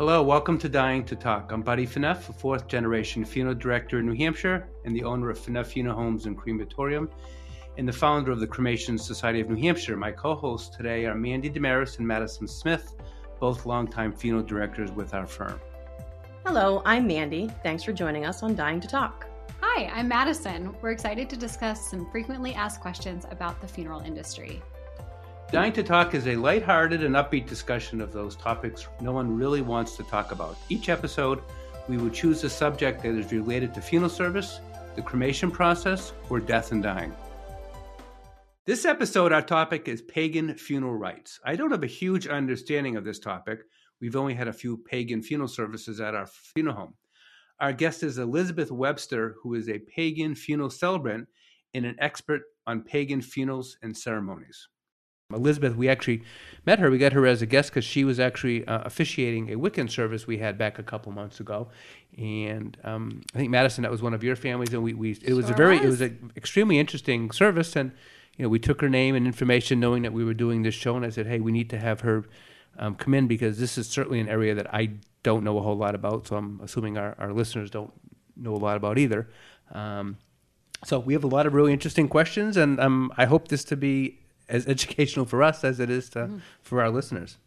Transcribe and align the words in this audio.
Hello, 0.00 0.22
welcome 0.22 0.56
to 0.56 0.66
Dying 0.66 1.04
to 1.04 1.14
Talk. 1.14 1.52
I'm 1.52 1.60
Buddy 1.60 1.86
Phaneuf, 1.86 2.30
a 2.30 2.32
fourth 2.32 2.66
generation 2.66 3.22
funeral 3.22 3.54
director 3.54 3.98
in 3.98 4.06
New 4.06 4.16
Hampshire 4.16 4.66
and 4.86 4.96
the 4.96 5.04
owner 5.04 5.28
of 5.28 5.38
Phaneuf 5.38 5.66
Funeral 5.66 5.94
Homes 5.94 6.24
and 6.24 6.38
Crematorium, 6.38 7.10
and 7.76 7.86
the 7.86 7.92
founder 7.92 8.32
of 8.32 8.40
the 8.40 8.46
Cremation 8.46 8.96
Society 8.96 9.42
of 9.42 9.50
New 9.50 9.60
Hampshire. 9.60 9.98
My 9.98 10.10
co 10.10 10.34
hosts 10.34 10.74
today 10.74 11.04
are 11.04 11.14
Mandy 11.14 11.50
Damaris 11.50 11.98
and 11.98 12.08
Madison 12.08 12.48
Smith, 12.48 12.94
both 13.40 13.66
longtime 13.66 14.14
funeral 14.14 14.42
directors 14.42 14.90
with 14.90 15.12
our 15.12 15.26
firm. 15.26 15.60
Hello, 16.46 16.80
I'm 16.86 17.06
Mandy. 17.06 17.50
Thanks 17.62 17.82
for 17.82 17.92
joining 17.92 18.24
us 18.24 18.42
on 18.42 18.54
Dying 18.54 18.80
to 18.80 18.88
Talk. 18.88 19.26
Hi, 19.60 19.84
I'm 19.88 20.08
Madison. 20.08 20.74
We're 20.80 20.92
excited 20.92 21.28
to 21.28 21.36
discuss 21.36 21.90
some 21.90 22.10
frequently 22.10 22.54
asked 22.54 22.80
questions 22.80 23.26
about 23.30 23.60
the 23.60 23.68
funeral 23.68 24.00
industry. 24.00 24.62
Dying 25.52 25.72
to 25.72 25.82
Talk 25.82 26.14
is 26.14 26.28
a 26.28 26.36
lighthearted 26.36 27.02
and 27.02 27.16
upbeat 27.16 27.48
discussion 27.48 28.00
of 28.00 28.12
those 28.12 28.36
topics 28.36 28.86
no 29.00 29.10
one 29.10 29.36
really 29.36 29.62
wants 29.62 29.96
to 29.96 30.04
talk 30.04 30.30
about. 30.30 30.56
Each 30.68 30.88
episode, 30.88 31.42
we 31.88 31.96
will 31.96 32.08
choose 32.08 32.44
a 32.44 32.48
subject 32.48 33.02
that 33.02 33.16
is 33.16 33.32
related 33.32 33.74
to 33.74 33.80
funeral 33.80 34.10
service, 34.10 34.60
the 34.94 35.02
cremation 35.02 35.50
process, 35.50 36.12
or 36.28 36.38
death 36.38 36.70
and 36.70 36.84
dying. 36.84 37.12
This 38.64 38.84
episode, 38.84 39.32
our 39.32 39.42
topic 39.42 39.88
is 39.88 40.02
pagan 40.02 40.54
funeral 40.54 40.94
rites. 40.94 41.40
I 41.44 41.56
don't 41.56 41.72
have 41.72 41.82
a 41.82 41.88
huge 41.88 42.28
understanding 42.28 42.94
of 42.94 43.04
this 43.04 43.18
topic. 43.18 43.58
We've 44.00 44.14
only 44.14 44.34
had 44.34 44.46
a 44.46 44.52
few 44.52 44.76
pagan 44.76 45.20
funeral 45.20 45.48
services 45.48 46.00
at 46.00 46.14
our 46.14 46.28
funeral 46.28 46.76
home. 46.76 46.94
Our 47.58 47.72
guest 47.72 48.04
is 48.04 48.18
Elizabeth 48.18 48.70
Webster, 48.70 49.34
who 49.42 49.54
is 49.54 49.68
a 49.68 49.80
pagan 49.80 50.36
funeral 50.36 50.70
celebrant 50.70 51.26
and 51.74 51.84
an 51.84 51.96
expert 51.98 52.42
on 52.68 52.82
pagan 52.82 53.20
funerals 53.20 53.76
and 53.82 53.96
ceremonies. 53.96 54.68
Elizabeth, 55.32 55.76
we 55.76 55.88
actually 55.88 56.22
met 56.66 56.78
her. 56.78 56.90
We 56.90 56.98
got 56.98 57.12
her 57.12 57.26
as 57.26 57.42
a 57.42 57.46
guest 57.46 57.70
because 57.70 57.84
she 57.84 58.04
was 58.04 58.20
actually 58.20 58.66
uh, 58.66 58.82
officiating 58.84 59.52
a 59.52 59.56
Wiccan 59.56 59.90
service 59.90 60.26
we 60.26 60.38
had 60.38 60.58
back 60.58 60.78
a 60.78 60.82
couple 60.82 61.12
months 61.12 61.40
ago, 61.40 61.68
and 62.18 62.76
um, 62.84 63.22
I 63.34 63.38
think 63.38 63.50
Madison, 63.50 63.82
that 63.82 63.90
was 63.90 64.02
one 64.02 64.14
of 64.14 64.22
your 64.22 64.36
families, 64.36 64.72
and 64.72 64.82
we, 64.82 64.94
we 64.94 65.12
it 65.22 65.34
was 65.34 65.46
Sure 65.46 65.54
a 65.54 65.56
very 65.56 65.76
it 65.76 65.82
was. 65.82 65.92
was 65.92 66.00
an 66.02 66.32
extremely 66.36 66.78
interesting 66.78 67.30
service, 67.30 67.76
and 67.76 67.92
you 68.36 68.44
know 68.44 68.48
we 68.48 68.58
took 68.58 68.80
her 68.80 68.88
name 68.88 69.14
and 69.14 69.26
information, 69.26 69.80
knowing 69.80 70.02
that 70.02 70.12
we 70.12 70.24
were 70.24 70.34
doing 70.34 70.62
this 70.62 70.74
show, 70.74 70.96
and 70.96 71.04
I 71.04 71.10
said, 71.10 71.26
hey, 71.26 71.40
we 71.40 71.52
need 71.52 71.70
to 71.70 71.78
have 71.78 72.00
her 72.00 72.24
um, 72.78 72.94
come 72.94 73.14
in 73.14 73.26
because 73.26 73.58
this 73.58 73.78
is 73.78 73.88
certainly 73.88 74.20
an 74.20 74.28
area 74.28 74.54
that 74.54 74.72
I 74.74 74.90
don't 75.22 75.44
know 75.44 75.58
a 75.58 75.62
whole 75.62 75.76
lot 75.76 75.94
about, 75.94 76.26
so 76.26 76.36
I'm 76.36 76.60
assuming 76.62 76.96
our, 76.96 77.14
our 77.18 77.32
listeners 77.32 77.70
don't 77.70 77.92
know 78.36 78.54
a 78.54 78.56
lot 78.56 78.76
about 78.76 78.98
either. 78.98 79.28
Um, 79.72 80.18
so 80.84 80.98
we 80.98 81.12
have 81.12 81.24
a 81.24 81.28
lot 81.28 81.46
of 81.46 81.52
really 81.54 81.72
interesting 81.72 82.08
questions, 82.08 82.56
and 82.56 82.80
um, 82.80 83.12
I 83.16 83.26
hope 83.26 83.48
this 83.48 83.64
to 83.64 83.76
be 83.76 84.20
as 84.50 84.66
educational 84.66 85.24
for 85.24 85.42
us 85.42 85.64
as 85.64 85.80
it 85.80 85.88
is 85.88 86.08
to, 86.10 86.18
mm. 86.18 86.40
for 86.60 86.82
our 86.82 86.90
listeners. 86.90 87.38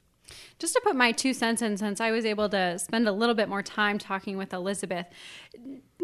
Just 0.57 0.73
to 0.73 0.81
put 0.83 0.95
my 0.95 1.11
two 1.11 1.33
cents 1.33 1.61
in, 1.61 1.77
since 1.77 1.99
I 1.99 2.11
was 2.11 2.25
able 2.25 2.49
to 2.49 2.79
spend 2.79 3.07
a 3.07 3.11
little 3.11 3.35
bit 3.35 3.49
more 3.49 3.61
time 3.61 3.97
talking 3.97 4.37
with 4.37 4.53
Elizabeth, 4.53 5.05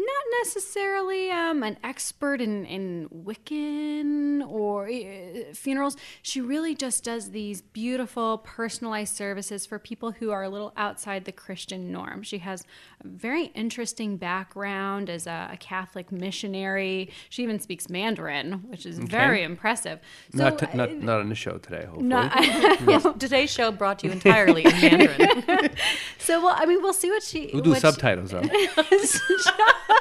not 0.06 0.38
necessarily 0.44 1.30
um, 1.30 1.62
an 1.62 1.76
expert 1.84 2.40
in, 2.40 2.64
in 2.66 3.08
Wiccan 3.10 4.46
or 4.48 4.88
uh, 4.88 5.52
funerals. 5.54 5.96
She 6.22 6.40
really 6.40 6.74
just 6.74 7.04
does 7.04 7.30
these 7.30 7.60
beautiful, 7.60 8.38
personalized 8.38 9.14
services 9.14 9.66
for 9.66 9.78
people 9.78 10.12
who 10.12 10.30
are 10.30 10.42
a 10.42 10.48
little 10.48 10.72
outside 10.76 11.24
the 11.24 11.32
Christian 11.32 11.92
norm. 11.92 12.22
She 12.22 12.38
has 12.38 12.64
a 13.04 13.08
very 13.08 13.46
interesting 13.54 14.16
background 14.16 15.10
as 15.10 15.26
a, 15.26 15.50
a 15.52 15.56
Catholic 15.56 16.10
missionary. 16.10 17.10
She 17.28 17.42
even 17.42 17.60
speaks 17.60 17.88
Mandarin, 17.88 18.64
which 18.68 18.86
is 18.86 18.98
very 18.98 19.42
impressive. 19.42 20.00
So, 20.34 20.38
not, 20.44 20.58
t- 20.58 20.66
not 20.74 20.92
not 20.94 21.20
on 21.20 21.28
the 21.28 21.34
show 21.34 21.58
today, 21.58 21.84
hopefully. 21.84 22.06
no, 22.06 22.22
Yes, 22.88 23.06
today's 23.18 23.50
show 23.50 23.70
brought 23.70 23.98
to 24.00 24.06
you 24.06 24.12
entirely 24.12 24.64
in 24.64 24.70
Mandarin. 24.80 25.70
So 26.18 26.44
well, 26.44 26.54
I 26.56 26.64
mean, 26.66 26.80
we'll 26.82 26.92
see 26.92 27.10
what 27.10 27.22
she. 27.24 27.50
we'll 27.52 27.62
do 27.62 27.70
what 27.70 27.76
she- 27.78 27.80
subtitles 27.80 28.30
though. 28.30 28.42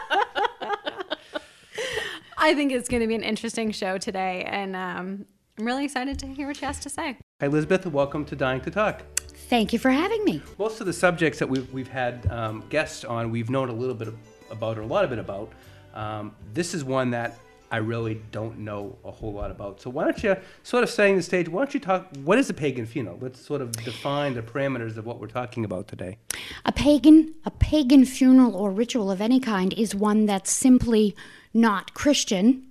I 2.37 2.53
think 2.53 2.71
it's 2.71 2.87
going 2.87 3.01
to 3.01 3.07
be 3.07 3.15
an 3.15 3.23
interesting 3.23 3.71
show 3.71 3.97
today, 3.97 4.43
and 4.45 4.75
um, 4.75 5.25
I'm 5.57 5.65
really 5.65 5.85
excited 5.85 6.17
to 6.19 6.27
hear 6.27 6.47
what 6.47 6.57
she 6.57 6.65
has 6.65 6.79
to 6.79 6.89
say. 6.89 7.17
Hi, 7.41 7.47
Elizabeth. 7.47 7.85
Welcome 7.85 8.25
to 8.25 8.35
Dying 8.35 8.61
to 8.61 8.71
Talk. 8.71 9.03
Thank 9.49 9.73
you 9.73 9.79
for 9.79 9.89
having 9.89 10.23
me. 10.23 10.41
Most 10.57 10.79
of 10.79 10.85
the 10.85 10.93
subjects 10.93 11.39
that 11.39 11.47
we've, 11.47 11.71
we've 11.73 11.87
had 11.87 12.27
um, 12.31 12.63
guests 12.69 13.03
on, 13.03 13.31
we've 13.31 13.49
known 13.49 13.69
a 13.69 13.73
little 13.73 13.95
bit 13.95 14.13
about 14.51 14.77
or 14.77 14.81
a 14.81 14.85
lot 14.85 15.03
of 15.03 15.11
it 15.11 15.19
about. 15.19 15.51
Um, 15.93 16.35
this 16.53 16.73
is 16.73 16.83
one 16.83 17.09
that 17.11 17.37
I 17.71 17.77
really 17.77 18.21
don't 18.31 18.59
know 18.59 18.97
a 19.05 19.11
whole 19.11 19.33
lot 19.33 19.51
about. 19.51 19.81
So 19.81 19.89
why 19.89 20.05
don't 20.05 20.23
you 20.23 20.35
sort 20.63 20.83
of 20.83 20.89
setting 20.89 21.15
the 21.17 21.21
stage? 21.21 21.47
Why 21.47 21.61
don't 21.61 21.73
you 21.73 21.79
talk? 21.79 22.07
What 22.23 22.37
is 22.39 22.49
a 22.49 22.53
pagan 22.53 22.85
funeral? 22.85 23.19
Let's 23.21 23.39
sort 23.39 23.61
of 23.61 23.71
define 23.83 24.33
the 24.33 24.41
parameters 24.41 24.97
of 24.97 25.05
what 25.05 25.19
we're 25.19 25.27
talking 25.27 25.65
about 25.65 25.87
today. 25.87 26.17
A 26.65 26.71
pagan, 26.71 27.35
a 27.45 27.51
pagan 27.51 28.05
funeral 28.05 28.55
or 28.55 28.71
ritual 28.71 29.11
of 29.11 29.21
any 29.21 29.39
kind 29.39 29.73
is 29.73 29.93
one 29.93 30.25
that's 30.25 30.51
simply 30.51 31.15
not 31.53 31.93
Christian 31.93 32.65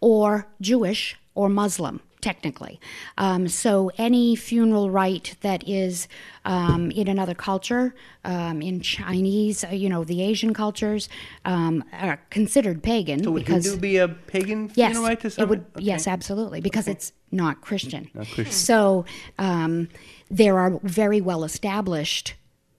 or 0.00 0.46
Jewish 0.60 1.16
or 1.34 1.48
Muslim, 1.48 2.00
technically. 2.20 2.80
Um, 3.18 3.48
so 3.48 3.90
any 3.98 4.36
funeral 4.36 4.90
rite 4.90 5.36
that 5.40 5.66
is 5.68 6.08
um, 6.44 6.90
in 6.90 7.08
another 7.08 7.34
culture, 7.34 7.94
um, 8.24 8.62
in 8.62 8.80
Chinese, 8.80 9.64
uh, 9.64 9.68
you 9.68 9.88
know, 9.88 10.04
the 10.04 10.22
Asian 10.22 10.54
cultures, 10.54 11.08
um, 11.44 11.84
are 11.92 12.20
considered 12.30 12.82
pagan 12.82 13.24
So 13.24 13.30
would 13.32 13.44
because 13.44 13.64
Hindu 13.64 13.80
be 13.80 13.96
a 13.96 14.08
pagan 14.08 14.70
Yes, 14.74 14.92
funeral 14.92 15.08
rite 15.08 15.20
to 15.20 15.26
it 15.28 15.30
some? 15.32 15.48
would. 15.48 15.60
Okay. 15.76 15.84
Yes, 15.84 16.06
absolutely, 16.06 16.60
because 16.60 16.88
it's 16.88 17.12
not 17.30 17.60
Christian. 17.60 18.10
Not 18.14 18.26
Christian. 18.26 18.52
So 18.52 19.04
um, 19.38 19.88
there 20.30 20.58
are 20.58 20.78
very 20.82 21.20
well 21.20 21.44
established 21.44 22.34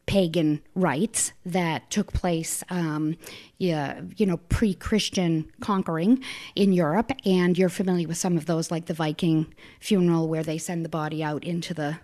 pagan 0.05 0.61
rites 0.75 1.31
that 1.45 1.89
took 1.89 2.11
place, 2.13 2.63
um, 2.69 3.15
yeah, 3.57 4.01
you 4.17 4.25
know, 4.25 4.37
pre-Christian 4.49 5.49
conquering 5.61 6.21
in 6.55 6.73
Europe, 6.73 7.11
and 7.25 7.57
you're 7.57 7.69
familiar 7.69 8.07
with 8.07 8.17
some 8.17 8.35
of 8.35 8.45
those, 8.45 8.71
like 8.71 8.85
the 8.87 8.93
Viking 8.93 9.53
funeral, 9.79 10.27
where 10.27 10.43
they 10.43 10.57
send 10.57 10.83
the 10.83 10.89
body 10.89 11.23
out 11.23 11.43
into 11.43 11.73
the. 11.73 11.99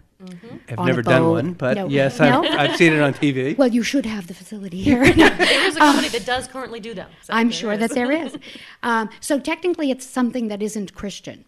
I've 0.68 0.80
on 0.80 0.88
never 0.88 1.04
done 1.04 1.30
one, 1.30 1.54
but 1.54 1.78
No. 1.78 1.88
yes, 1.88 2.20
No? 2.20 2.44
I've, 2.44 2.72
I've 2.72 2.76
seen 2.76 2.92
it 2.94 3.02
on 3.02 3.14
TV. 3.14 3.56
Well, 3.58 3.68
you 3.68 3.84
should 3.84 4.06
have 4.08 4.26
the 4.26 4.34
facility 4.34 4.82
here. 4.82 5.04
there 5.14 5.68
is 5.68 5.76
a 5.76 5.80
company 5.80 6.08
that 6.10 6.26
does 6.26 6.48
currently 6.48 6.80
do 6.80 6.96
them. 6.96 7.08
so 7.22 7.34
I'm 7.34 7.52
sure 7.52 7.74
is. 7.74 7.80
that 7.80 7.92
there 7.92 8.12
is. 8.12 8.36
Um, 8.84 9.10
so 9.20 9.40
technically, 9.40 9.92
it's 9.92 10.06
something 10.08 10.48
that 10.48 10.62
isn't 10.64 10.94
Christian. 10.96 11.46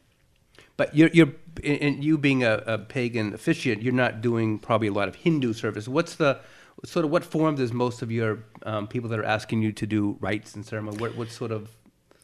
But 0.79 0.95
you're, 0.95 1.09
you're 1.11 1.33
in 1.61 2.01
you 2.01 2.17
being 2.17 2.45
a, 2.45 2.63
a 2.65 2.77
pagan 2.77 3.33
officiant, 3.33 3.81
you're 3.81 3.91
not 3.91 4.21
doing 4.21 4.57
probably 4.57 4.87
a 4.87 4.93
lot 4.93 5.09
of 5.09 5.15
Hindu 5.15 5.51
service. 5.51 5.89
What's 5.89 6.15
the 6.15 6.39
sort 6.85 7.03
of 7.03 7.11
what 7.11 7.25
form 7.25 7.55
does 7.55 7.73
most 7.73 8.01
of 8.01 8.13
your 8.13 8.45
um, 8.63 8.87
people 8.87 9.09
that 9.09 9.19
are 9.19 9.25
asking 9.25 9.61
you 9.61 9.73
to 9.73 9.85
do 9.85 10.15
rites 10.21 10.55
and 10.55 10.65
ceremony? 10.65 10.95
What, 10.95 11.17
what 11.17 11.31
sort 11.31 11.51
of 11.51 11.69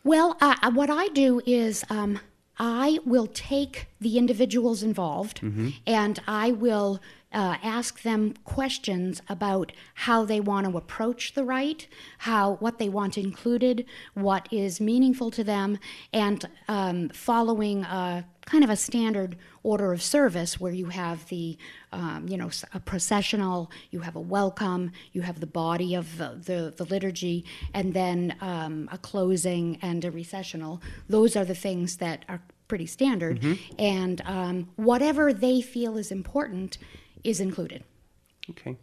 Well, 0.06 0.38
uh, 0.40 0.56
uh, 0.64 0.72
what 0.72 0.90
I 0.90 1.10
do 1.10 1.42
is 1.46 1.84
um, 1.90 2.22
I 2.58 3.00
will 3.06 3.28
take 3.28 3.88
the 4.00 4.18
individuals 4.18 4.84
involved 4.84 5.42
and 5.86 6.22
I 6.26 6.54
will 6.54 7.02
uh, 7.36 7.58
ask 7.62 8.02
them 8.02 8.34
questions 8.46 9.22
about 9.28 9.74
how 9.94 10.24
they 10.24 10.40
want 10.40 10.66
to 10.66 10.78
approach 10.78 11.34
the 11.34 11.44
rite, 11.44 11.88
how 12.20 12.56
what 12.56 12.80
they 12.80 12.88
want 12.88 13.18
included, 13.18 13.86
what 14.14 14.48
is 14.52 14.80
meaningful 14.80 15.30
to 15.30 15.44
them, 15.44 15.78
and 16.14 16.46
um, 16.70 17.10
following 17.10 17.84
a 17.84 18.26
kind 18.46 18.64
of 18.64 18.70
a 18.70 18.76
standard 18.76 19.36
order 19.64 19.92
of 19.92 20.02
service 20.02 20.60
where 20.60 20.72
you 20.72 20.86
have 20.86 21.28
the 21.28 21.58
um, 21.92 22.26
you 22.30 22.38
know 22.38 22.50
a 22.74 22.80
processional 22.80 23.72
you 23.90 24.00
have 24.02 24.16
a 24.16 24.20
welcome 24.20 24.92
you 25.14 25.24
have 25.24 25.40
the 25.40 25.48
body 25.48 25.96
of 25.96 26.18
the, 26.20 26.40
the, 26.46 26.74
the 26.78 26.86
liturgy 26.86 27.44
and 27.74 27.94
then 27.96 28.36
um, 28.42 28.88
a 28.92 28.98
closing 28.98 29.78
and 29.82 30.06
a 30.06 30.12
recessional. 30.12 30.82
Those 31.10 31.36
are 31.36 31.44
the 31.46 31.56
things 31.56 31.98
that 31.98 32.24
are 32.30 32.42
pretty 32.68 32.86
standard. 32.86 33.40
And 33.78 34.22
um, 34.26 34.70
whatever 34.76 35.32
they 35.32 35.62
feel 35.62 35.98
is 35.98 36.12
important 36.12 36.78
is 37.26 37.40
included 37.40 37.84
okay? 38.50 38.78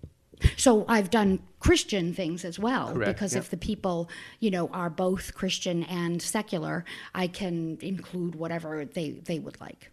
so 0.56 0.84
I've 0.88 1.10
done 1.10 1.40
Christian 1.60 2.12
things 2.14 2.44
as 2.44 2.58
well 2.58 2.92
Correct, 2.92 3.12
because 3.12 3.32
yeah. 3.34 3.40
if 3.40 3.50
the 3.50 3.56
people, 3.56 4.08
you 4.40 4.50
know, 4.50 4.68
are 4.68 4.90
both 4.90 5.34
Christian 5.34 5.84
and 5.84 6.20
secular, 6.20 6.84
I 7.14 7.28
can 7.28 7.78
include 7.80 8.34
whatever 8.34 8.84
they, 8.84 9.10
they 9.10 9.38
would 9.38 9.60
like. 9.60 9.90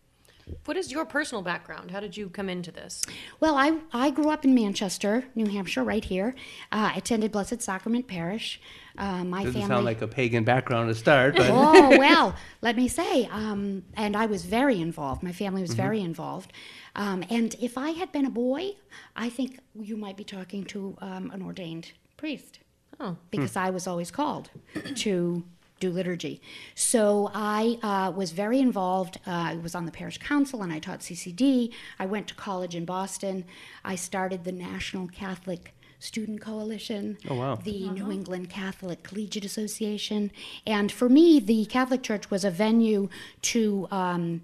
What 0.66 0.78
is 0.78 0.92
your 0.92 1.06
personal 1.06 1.42
background? 1.42 1.92
How 1.92 2.00
did 2.00 2.16
you 2.18 2.30
come 2.30 2.50
into 2.50 2.72
this? 2.72 3.02
Well, 3.40 3.56
I, 3.56 3.80
I 3.94 4.10
grew 4.12 4.30
up 4.30 4.44
in 4.46 4.54
Manchester, 4.54 5.26
New 5.36 5.48
Hampshire, 5.48 5.84
right 5.84 6.04
here. 6.04 6.36
Uh, 6.72 6.92
I 6.94 6.98
attended 6.98 7.32
Blessed 7.32 7.62
Sacrament 7.62 8.08
Parish. 8.08 8.60
Uh, 8.98 9.24
my 9.24 9.44
Doesn't 9.44 9.54
family. 9.62 9.68
sound 9.76 9.86
like 9.86 10.02
a 10.02 10.08
pagan 10.08 10.44
background 10.44 10.90
to 10.90 10.96
start, 10.96 11.36
but 11.36 11.48
oh 11.50 11.90
well 11.98 12.36
let 12.62 12.76
me 12.76 12.90
say 12.90 13.26
um, 13.32 13.84
and 13.96 14.18
i 14.18 14.26
was 14.26 14.44
very 14.44 14.82
involved 14.82 15.24
my 15.24 15.32
family 15.32 15.62
was 15.62 15.74
very 15.74 16.02
involved 16.02 16.52
um, 16.98 17.24
and 17.30 17.56
if 17.62 17.78
i 17.78 17.92
had 17.92 18.12
been 18.12 18.26
a 18.26 18.30
boy 18.30 18.72
i 19.16 19.30
think 19.30 19.60
you 19.80 19.96
might 19.96 20.18
be 20.18 20.26
talking 20.26 20.66
to 20.66 20.98
um, 21.00 21.32
an 21.32 21.42
ordained 21.42 21.94
priest 22.18 22.60
Oh. 23.00 23.16
because 23.32 23.56
i 23.56 23.70
was 23.70 23.88
always 23.88 24.12
called 24.12 24.50
to 24.96 25.46
do 25.80 25.90
liturgy 25.90 26.42
so 26.76 27.32
i 27.34 27.78
uh, 27.84 28.12
was 28.12 28.32
very 28.32 28.60
involved 28.60 29.18
uh, 29.28 29.32
i 29.32 29.56
was 29.56 29.76
on 29.76 29.86
the 29.86 29.92
parish 29.92 30.18
council 30.18 30.62
and 30.62 30.72
i 30.74 30.80
taught 30.80 31.00
ccd 31.00 31.72
i 31.98 32.06
went 32.06 32.28
to 32.28 32.36
college 32.36 32.76
in 32.76 32.86
boston 32.86 33.46
i 33.84 33.96
started 33.96 34.44
the 34.44 34.52
national 34.52 35.08
catholic 35.08 35.74
Student 36.02 36.40
Coalition, 36.40 37.18
Oh, 37.28 37.36
wow. 37.36 37.56
the 37.56 37.90
New 37.90 38.10
England 38.10 38.50
Catholic 38.50 39.04
Collegiate 39.04 39.44
Association. 39.44 40.32
And 40.66 40.94
for 40.94 41.10
me, 41.10 41.42
the 41.42 41.66
Catholic 41.66 42.04
Church 42.04 42.32
was 42.32 42.46
a 42.46 42.50
venue 42.50 43.10
to. 43.42 43.86
Um, 43.92 44.42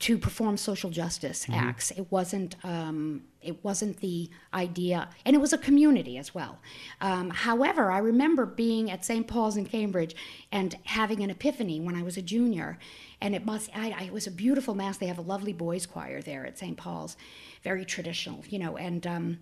to 0.00 0.16
perform 0.16 0.56
social 0.56 0.90
justice 0.90 1.46
acts. 1.50 1.90
It 1.90 2.06
wasn't 2.10 2.54
um, 2.64 3.24
it 3.42 3.64
wasn't 3.64 3.98
the 4.00 4.30
idea, 4.54 5.08
and 5.24 5.34
it 5.34 5.38
was 5.38 5.52
a 5.52 5.58
community 5.58 6.18
as 6.18 6.34
well. 6.34 6.58
Um, 7.00 7.30
however, 7.30 7.90
I 7.90 7.98
remember 7.98 8.46
being 8.46 8.90
at 8.90 9.04
St. 9.04 9.26
Paul's 9.26 9.56
in 9.56 9.64
Cambridge 9.64 10.14
and 10.52 10.76
having 10.84 11.22
an 11.22 11.30
epiphany 11.30 11.80
when 11.80 11.96
I 11.96 12.02
was 12.02 12.16
a 12.16 12.22
junior, 12.22 12.78
and 13.20 13.34
it 13.34 13.44
must 13.44 13.70
I, 13.76 13.90
I, 13.90 14.02
it 14.04 14.12
was 14.12 14.26
a 14.26 14.30
beautiful 14.30 14.74
mass. 14.74 14.98
They 14.98 15.06
have 15.06 15.18
a 15.18 15.22
lovely 15.22 15.52
boys' 15.52 15.86
choir 15.86 16.22
there 16.22 16.46
at 16.46 16.58
St. 16.58 16.76
Paul's, 16.76 17.16
very 17.64 17.84
traditional, 17.84 18.44
you 18.48 18.58
know. 18.60 18.76
And 18.76 19.04
um, 19.04 19.38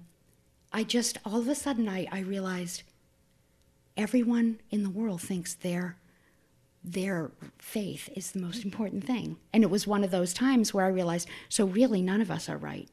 I 0.72 0.84
just 0.84 1.18
all 1.24 1.40
of 1.40 1.48
a 1.48 1.54
sudden 1.54 1.86
I, 1.86 2.08
I 2.10 2.20
realized 2.20 2.82
everyone 3.94 4.60
in 4.70 4.82
the 4.82 4.90
world 4.90 5.20
thinks 5.20 5.52
they're 5.52 5.96
their 6.86 7.32
faith 7.58 8.08
is 8.14 8.30
the 8.30 8.38
most 8.38 8.64
important 8.64 9.04
thing. 9.04 9.36
And 9.52 9.64
it 9.64 9.70
was 9.70 9.86
one 9.86 10.04
of 10.04 10.10
those 10.10 10.32
times 10.32 10.72
where 10.72 10.86
I 10.86 10.88
realized, 10.88 11.28
so 11.48 11.66
really 11.66 12.00
none 12.00 12.20
of 12.20 12.30
us 12.30 12.48
are 12.48 12.56
right. 12.56 12.88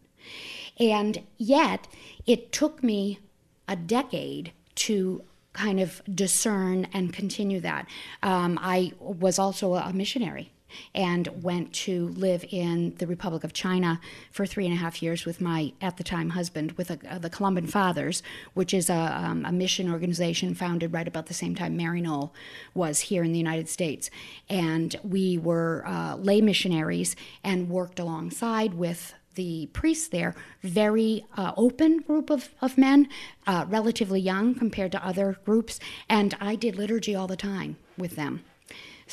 And 0.80 1.24
yet, 1.38 1.88
it 2.26 2.52
took 2.52 2.84
me 2.84 3.20
a 3.68 3.76
decade 3.76 4.52
to 4.76 5.24
kind 5.54 5.80
of 5.80 6.02
discern 6.14 6.88
and 6.94 7.14
continue 7.14 7.60
that. 7.60 7.88
Um, 8.24 8.58
I 8.62 8.94
was 9.00 9.38
also 9.38 9.76
a 9.76 9.94
missionary 9.94 10.53
and 10.94 11.28
went 11.44 11.74
to 11.74 12.10
live 12.10 12.46
in 12.52 12.96
the 12.98 13.08
Republic 13.08 13.44
of 13.44 13.54
China 13.54 14.00
for 14.32 14.46
three 14.46 14.66
and 14.66 14.74
a 14.74 14.78
half 14.78 15.02
years 15.02 15.26
with 15.26 15.42
my, 15.42 15.74
at 15.82 15.98
the 15.98 16.04
time, 16.04 16.32
husband, 16.32 16.74
with 16.74 16.92
a, 16.92 17.00
uh, 17.10 17.18
the 17.18 17.30
Columban 17.30 17.68
Fathers, 17.68 18.22
which 18.54 18.74
is 18.74 18.90
a, 18.90 18.94
um, 18.94 19.46
a, 19.46 19.52
mission 19.52 19.92
organization 19.92 20.54
founded 20.54 20.92
right 20.92 21.08
about 21.08 21.28
the 21.28 21.34
same 21.34 21.56
time 21.56 21.78
Mary 21.78 22.02
Maryknoll 22.02 22.32
was 22.74 23.00
here 23.02 23.24
in 23.24 23.32
the 23.32 23.38
United 23.38 23.70
States. 23.70 24.10
And 24.50 24.96
we 25.04 25.38
were 25.38 25.84
uh, 25.86 26.16
lay 26.16 26.42
missionaries 26.42 27.16
and 27.44 27.70
worked 27.70 28.00
alongside 28.00 28.74
with 28.74 29.14
the 29.36 29.68
priests 29.74 30.08
there, 30.08 30.36
very 30.62 31.26
uh, 31.38 31.54
open 31.58 32.00
group 32.00 32.30
of, 32.30 32.50
of 32.62 32.78
men, 32.78 33.08
uh, 33.48 33.66
relatively 33.68 34.20
young 34.20 34.54
compared 34.54 34.92
to 34.92 35.06
other 35.06 35.40
groups, 35.44 35.80
and 36.08 36.36
I 36.40 36.56
did 36.56 36.76
liturgy 36.76 37.16
all 37.16 37.28
the 37.28 37.36
time 37.36 37.78
with 37.98 38.16
them. 38.16 38.44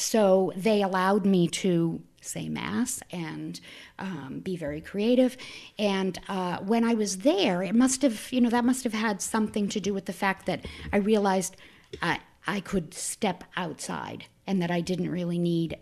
So 0.01 0.53
they 0.57 0.83
allowed 0.83 1.27
me 1.27 1.47
to 1.49 2.01
say 2.23 2.49
mass 2.49 3.01
and 3.11 3.61
um, 3.99 4.41
be 4.43 4.57
very 4.57 4.81
creative. 4.81 5.37
And 5.79 6.19
uh, 6.29 6.59
when 6.59 6.85
I 6.85 6.95
was 6.95 7.19
there, 7.19 7.63
it 7.63 7.75
must 7.75 8.03
have, 8.03 8.33
you 8.33 8.41
know, 8.41 8.51
that 8.51 8.65
must 8.65 8.85
have 8.85 8.93
had 8.93 9.23
something 9.23 9.69
to 9.69 9.81
do 9.81 9.95
with 9.95 10.07
the 10.07 10.13
fact 10.13 10.47
that 10.47 10.67
I 10.93 10.99
realized 10.99 11.57
I, 12.03 12.21
I 12.47 12.61
could 12.61 12.95
step 12.95 13.45
outside 13.57 14.27
and 14.47 14.61
that 14.63 14.71
I 14.71 14.81
didn't 14.81 15.11
really 15.11 15.39
need 15.39 15.79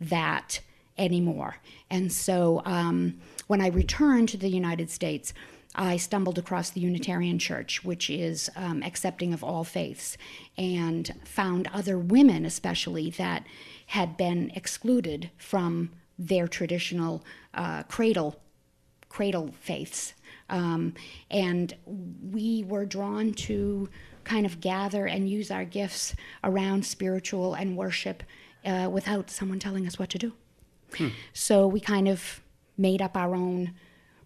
that 0.00 0.60
anymore. 0.98 1.56
And 1.90 2.12
so 2.12 2.62
um, 2.64 3.18
when 3.46 3.60
I 3.60 3.68
returned 3.68 4.28
to 4.30 4.36
the 4.36 4.48
United 4.48 4.90
States, 4.90 5.32
I 5.74 5.96
stumbled 5.96 6.38
across 6.38 6.70
the 6.70 6.80
Unitarian 6.80 7.38
Church, 7.38 7.82
which 7.84 8.10
is 8.10 8.50
um, 8.56 8.82
accepting 8.82 9.32
of 9.32 9.42
all 9.42 9.64
faiths, 9.64 10.18
and 10.58 11.10
found 11.24 11.68
other 11.72 11.98
women, 11.98 12.44
especially, 12.44 13.10
that 13.10 13.46
had 13.86 14.16
been 14.16 14.50
excluded 14.54 15.30
from 15.36 15.90
their 16.18 16.46
traditional 16.46 17.24
uh, 17.54 17.82
cradle 17.84 18.36
cradle 19.08 19.54
faiths. 19.60 20.14
Um, 20.48 20.94
and 21.30 21.74
we 21.86 22.64
were 22.66 22.86
drawn 22.86 23.34
to 23.34 23.90
kind 24.24 24.46
of 24.46 24.60
gather 24.60 25.06
and 25.06 25.28
use 25.28 25.50
our 25.50 25.66
gifts 25.66 26.14
around 26.42 26.86
spiritual 26.86 27.52
and 27.52 27.76
worship 27.76 28.22
uh, 28.64 28.88
without 28.90 29.28
someone 29.30 29.58
telling 29.58 29.86
us 29.86 29.98
what 29.98 30.08
to 30.10 30.18
do. 30.18 30.32
Hmm. 30.96 31.08
So 31.34 31.66
we 31.66 31.78
kind 31.78 32.08
of 32.08 32.40
made 32.78 33.02
up 33.02 33.16
our 33.16 33.34
own 33.34 33.74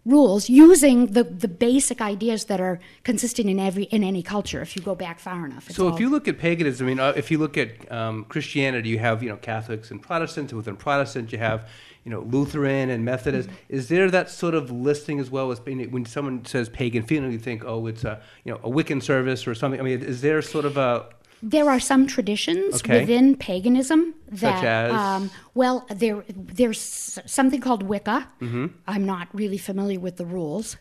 rules 0.07 0.49
using 0.49 1.07
the, 1.07 1.23
the 1.23 1.47
basic 1.47 1.99
ideas 2.01 2.45
that 2.45 2.61
are 2.61 2.79
consistent 3.03 3.49
in 3.49 3.59
every 3.59 3.83
in 3.83 4.03
any 4.03 4.23
culture 4.23 4.61
if 4.61 4.75
you 4.75 4.81
go 4.81 4.95
back 4.95 5.19
far 5.19 5.45
enough 5.45 5.69
so 5.69 5.89
if 5.89 5.99
you 5.99 6.09
look 6.09 6.27
at 6.27 6.39
paganism 6.39 6.87
i 6.87 6.89
mean 6.89 6.99
uh, 6.99 7.13
if 7.15 7.29
you 7.29 7.37
look 7.37 7.57
at 7.57 7.91
um, 7.91 8.23
christianity 8.25 8.89
you 8.89 8.99
have 8.99 9.21
you 9.21 9.29
know 9.29 9.37
catholics 9.37 9.91
and 9.91 10.01
protestants 10.01 10.51
and 10.51 10.57
within 10.57 10.77
protestant 10.77 11.31
you 11.31 11.37
have 11.37 11.69
you 12.05 12.11
know 12.11 12.21
lutheran 12.21 12.89
and 12.89 13.03
methodist 13.03 13.49
mm-hmm. 13.49 13.75
is 13.75 13.89
there 13.89 14.09
that 14.09 14.29
sort 14.29 14.55
of 14.55 14.71
listing 14.71 15.19
as 15.19 15.29
well 15.29 15.51
as 15.51 15.59
when 15.61 16.05
someone 16.05 16.43
says 16.45 16.69
pagan 16.69 17.03
feeling 17.03 17.31
you 17.31 17.39
think 17.39 17.65
oh 17.65 17.85
it's 17.85 18.05
a 18.05 18.21
you 18.45 18.51
know 18.51 18.59
a 18.63 18.69
wiccan 18.69 19.03
service 19.03 19.45
or 19.45 19.53
something 19.53 19.79
i 19.79 19.83
mean 19.83 20.01
is 20.01 20.21
there 20.21 20.41
sort 20.41 20.63
of 20.63 20.77
a 20.77 21.05
there 21.41 21.69
are 21.69 21.79
some 21.79 22.07
traditions 22.07 22.75
okay. 22.75 23.01
within 23.01 23.35
paganism 23.35 24.15
that, 24.29 24.57
Such 24.57 24.63
as? 24.63 24.91
Um, 24.93 25.31
well, 25.53 25.85
there 25.89 26.23
there's 26.29 27.19
something 27.25 27.61
called 27.61 27.83
Wicca. 27.83 28.27
Mm-hmm. 28.41 28.67
I'm 28.87 29.05
not 29.05 29.27
really 29.33 29.57
familiar 29.57 29.99
with 29.99 30.17
the 30.17 30.25
rules. 30.25 30.77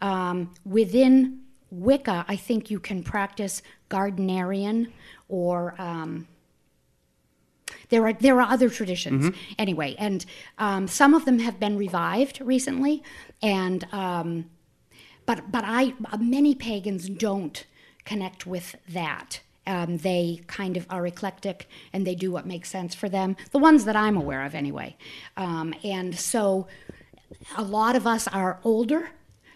Um, 0.00 0.54
within 0.64 1.40
Wicca, 1.70 2.24
I 2.26 2.36
think 2.36 2.70
you 2.70 2.80
can 2.80 3.02
practice 3.02 3.62
Gardnerian 3.90 4.90
or 5.28 5.74
um, 5.78 6.26
there 7.90 8.06
are 8.06 8.12
there 8.12 8.40
are 8.40 8.50
other 8.50 8.68
traditions 8.68 9.26
mm-hmm. 9.26 9.52
anyway, 9.58 9.94
and 9.98 10.24
um, 10.58 10.88
some 10.88 11.14
of 11.14 11.24
them 11.24 11.38
have 11.40 11.58
been 11.60 11.76
revived 11.76 12.40
recently, 12.40 13.02
and 13.42 13.86
um, 13.92 14.50
but 15.26 15.50
but 15.50 15.64
I 15.66 15.94
many 16.18 16.54
pagans 16.54 17.08
don't 17.08 17.64
connect 18.04 18.46
with 18.46 18.76
that. 18.88 19.40
Um, 19.68 19.98
they 19.98 20.40
kind 20.48 20.76
of 20.76 20.86
are 20.90 21.06
eclectic 21.06 21.68
and 21.92 22.04
they 22.06 22.14
do 22.14 22.32
what 22.32 22.46
makes 22.46 22.70
sense 22.70 22.94
for 22.94 23.08
them. 23.08 23.36
The 23.52 23.58
ones 23.58 23.84
that 23.84 23.94
I'm 23.94 24.16
aware 24.16 24.44
of, 24.44 24.54
anyway. 24.54 24.96
Um, 25.36 25.74
and 25.84 26.18
so 26.18 26.66
a 27.56 27.62
lot 27.62 27.94
of 27.94 28.06
us 28.06 28.26
are 28.26 28.58
older. 28.64 29.10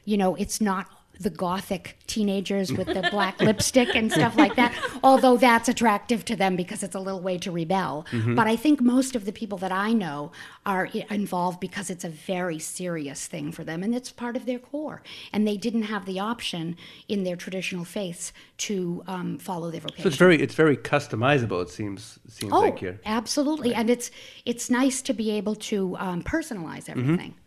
You 0.05 0.19
know, 0.19 0.35
it's 0.37 0.61
not 0.61 0.87
the 1.20 1.31
gothic 1.31 1.99
teenagers 2.06 2.73
with 2.73 2.88
the 2.88 3.09
black 3.11 3.41
lipstick 3.49 3.94
and 3.94 4.11
stuff 4.11 4.37
like 4.37 4.56
that. 4.56 4.75
Although 5.03 5.37
that's 5.37 5.69
attractive 5.69 6.25
to 6.26 6.37
them 6.37 6.56
because 6.56 6.82
it's 6.82 6.94
a 6.94 7.00
little 7.00 7.20
way 7.20 7.38
to 7.38 7.50
rebel. 7.50 8.06
Mm-hmm. 8.11 8.35
But 8.35 8.47
I 8.47 8.56
think 8.56 8.81
most 8.81 9.14
of 9.14 9.25
the 9.25 9.32
people 9.32 9.59
that 9.59 9.73
I 9.73 9.93
know 9.93 10.32
are 10.67 10.87
involved 11.11 11.61
because 11.61 11.91
it's 11.91 12.05
a 12.05 12.09
very 12.09 12.59
serious 12.59 13.26
thing 13.26 13.53
for 13.53 13.64
them 13.64 13.82
and 13.82 13.94
it's 13.94 14.11
part 14.11 14.37
of 14.37 14.47
their 14.47 14.59
core. 14.59 15.03
And 15.32 15.47
they 15.47 15.56
didn't 15.56 15.85
have 15.85 16.06
the 16.06 16.19
option 16.19 16.76
in 17.09 17.25
their 17.25 17.37
traditional 17.37 17.85
faiths 17.85 18.33
to 18.59 19.02
um, 19.07 19.38
follow 19.38 19.71
their 19.71 19.81
vocation. 19.81 20.02
So 20.02 20.09
it's 20.09 20.16
very 20.16 20.40
it's 20.40 20.54
very 20.54 20.76
customizable. 20.76 21.62
It 21.62 21.69
seems 21.69 22.19
it 22.25 22.33
seems 22.33 22.52
oh, 22.52 22.61
like 22.61 22.78
here. 22.78 23.00
absolutely, 23.04 23.71
right. 23.71 23.78
and 23.78 23.90
it's 23.90 24.11
it's 24.45 24.71
nice 24.71 25.02
to 25.02 25.12
be 25.12 25.31
able 25.33 25.54
to 25.57 25.97
um, 25.99 26.23
personalize 26.23 26.85
mm-hmm. 26.85 27.00
everything. 27.00 27.31
Mm-hmm. 27.31 27.41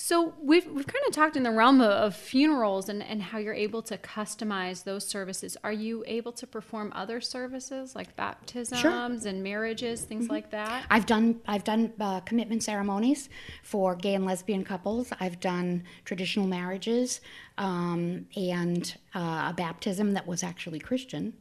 So 0.00 0.32
we've 0.40 0.64
we've 0.66 0.86
kind 0.86 1.04
of 1.08 1.12
talked 1.12 1.36
in 1.36 1.42
the 1.42 1.50
realm 1.50 1.80
of, 1.80 1.90
of, 1.90 2.14
funerals 2.14 2.88
and, 2.88 3.02
and 3.02 3.20
how 3.20 3.38
you're 3.38 3.52
able 3.52 3.82
to 3.82 3.98
customize 3.98 4.84
those 4.84 5.04
services. 5.04 5.56
Are 5.64 5.72
you 5.72 6.04
able 6.06 6.30
to 6.34 6.46
perform 6.46 6.92
other 6.94 7.20
services 7.20 7.96
like 7.96 8.14
baptisms 8.14 8.80
sure. 8.80 8.92
and 8.92 9.42
marriages, 9.42 10.02
things 10.02 10.26
mm-hmm. 10.26 10.34
like 10.34 10.50
that? 10.52 10.84
I've 10.88 11.04
done 11.04 11.40
I've 11.48 11.64
done 11.64 11.92
uh, 11.98 12.20
commitment 12.20 12.62
ceremonies 12.62 13.28
for 13.64 13.96
gay 13.96 14.14
and 14.14 14.24
lesbian 14.24 14.62
couples. 14.62 15.12
I've 15.18 15.40
done 15.40 15.82
traditional 16.04 16.46
marriages 16.46 17.20
um, 17.58 18.26
and 18.36 18.94
uh, 19.16 19.48
a 19.50 19.54
baptism 19.56 20.12
that 20.12 20.28
was 20.28 20.44
actually 20.44 20.78
Christian. 20.78 21.32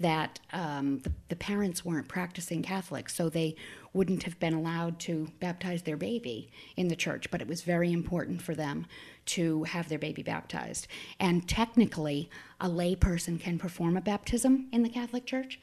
That 0.00 0.38
um, 0.52 0.98
the, 0.98 1.12
the 1.30 1.36
parents 1.36 1.82
weren't 1.82 2.08
practicing 2.08 2.62
Catholics, 2.62 3.14
so 3.14 3.30
they 3.30 3.56
wouldn't 3.94 4.22
have 4.22 4.38
been 4.40 4.54
allowed 4.54 4.98
to 4.98 5.28
baptize 5.40 5.82
their 5.82 5.96
baby 5.96 6.50
in 6.76 6.88
the 6.88 6.96
church, 6.96 7.30
but 7.30 7.42
it 7.42 7.48
was 7.48 7.62
very 7.62 7.92
important 7.92 8.40
for 8.40 8.54
them 8.54 8.86
to 9.24 9.64
have 9.64 9.88
their 9.88 9.98
baby 9.98 10.22
baptized. 10.22 10.86
And 11.20 11.46
technically, 11.48 12.30
a 12.60 12.68
layperson 12.68 13.38
can 13.38 13.58
perform 13.58 13.96
a 13.96 14.00
baptism 14.00 14.68
in 14.72 14.82
the 14.82 14.88
Catholic 14.88 15.26
Church. 15.26 15.60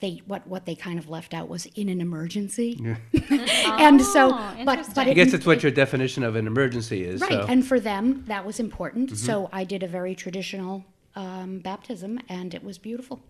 They 0.00 0.22
what 0.26 0.46
what 0.46 0.64
they 0.64 0.76
kind 0.76 0.96
of 0.98 1.10
left 1.10 1.34
out 1.34 1.48
was 1.48 1.66
in 1.74 1.88
an 1.88 2.00
emergency, 2.00 2.78
yeah. 2.80 2.96
and 3.80 4.00
so 4.00 4.30
oh, 4.32 4.56
but 4.64 4.88
but 4.94 5.08
I 5.08 5.12
guess 5.12 5.32
it's 5.32 5.44
what 5.44 5.64
your 5.64 5.72
definition 5.72 6.22
of 6.22 6.36
an 6.36 6.46
emergency 6.46 7.02
is, 7.02 7.20
right? 7.20 7.32
So. 7.32 7.46
And 7.48 7.66
for 7.66 7.80
them, 7.80 8.22
that 8.28 8.46
was 8.46 8.60
important. 8.60 9.08
Mm-hmm. 9.08 9.16
So 9.16 9.48
I 9.52 9.64
did 9.64 9.82
a 9.82 9.88
very 9.88 10.14
traditional 10.14 10.84
um, 11.16 11.58
baptism, 11.58 12.20
and 12.28 12.54
it 12.54 12.62
was 12.62 12.78
beautiful. 12.78 13.20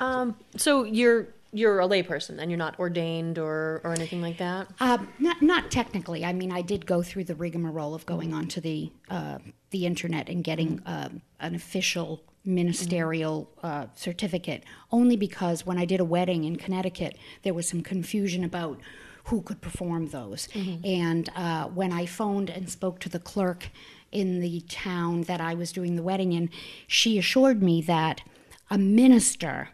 Um, 0.00 0.36
so 0.56 0.84
you're 0.84 1.28
you're 1.52 1.80
a 1.80 1.88
layperson 1.88 2.38
and 2.38 2.50
you're 2.50 2.58
not 2.58 2.78
ordained 2.78 3.38
or, 3.38 3.80
or 3.84 3.92
anything 3.92 4.22
like 4.22 4.38
that? 4.38 4.68
Uh, 4.78 4.98
not, 5.18 5.42
not 5.42 5.70
technically. 5.70 6.24
I 6.24 6.32
mean, 6.32 6.52
I 6.52 6.62
did 6.62 6.86
go 6.86 7.02
through 7.02 7.24
the 7.24 7.34
rigmarole 7.34 7.94
of 7.94 8.06
going 8.06 8.32
onto 8.32 8.60
the 8.60 8.92
uh, 9.08 9.38
the 9.70 9.86
internet 9.86 10.28
and 10.28 10.42
getting 10.42 10.80
uh, 10.84 11.08
an 11.38 11.54
official 11.54 12.24
ministerial 12.44 13.50
uh, 13.62 13.86
certificate, 13.94 14.64
only 14.90 15.16
because 15.16 15.64
when 15.66 15.78
I 15.78 15.84
did 15.84 16.00
a 16.00 16.04
wedding 16.04 16.44
in 16.44 16.56
Connecticut, 16.56 17.16
there 17.42 17.54
was 17.54 17.68
some 17.68 17.82
confusion 17.82 18.42
about 18.44 18.80
who 19.24 19.42
could 19.42 19.60
perform 19.60 20.08
those. 20.08 20.48
Mm-hmm. 20.48 20.84
And 20.84 21.28
uh, 21.36 21.66
when 21.66 21.92
I 21.92 22.06
phoned 22.06 22.50
and 22.50 22.68
spoke 22.68 22.98
to 23.00 23.08
the 23.08 23.18
clerk 23.18 23.68
in 24.10 24.40
the 24.40 24.60
town 24.68 25.22
that 25.22 25.40
I 25.40 25.54
was 25.54 25.72
doing 25.72 25.94
the 25.94 26.02
wedding 26.02 26.32
in, 26.32 26.50
she 26.86 27.18
assured 27.18 27.62
me 27.62 27.82
that 27.82 28.22
a 28.70 28.78
minister, 28.78 29.70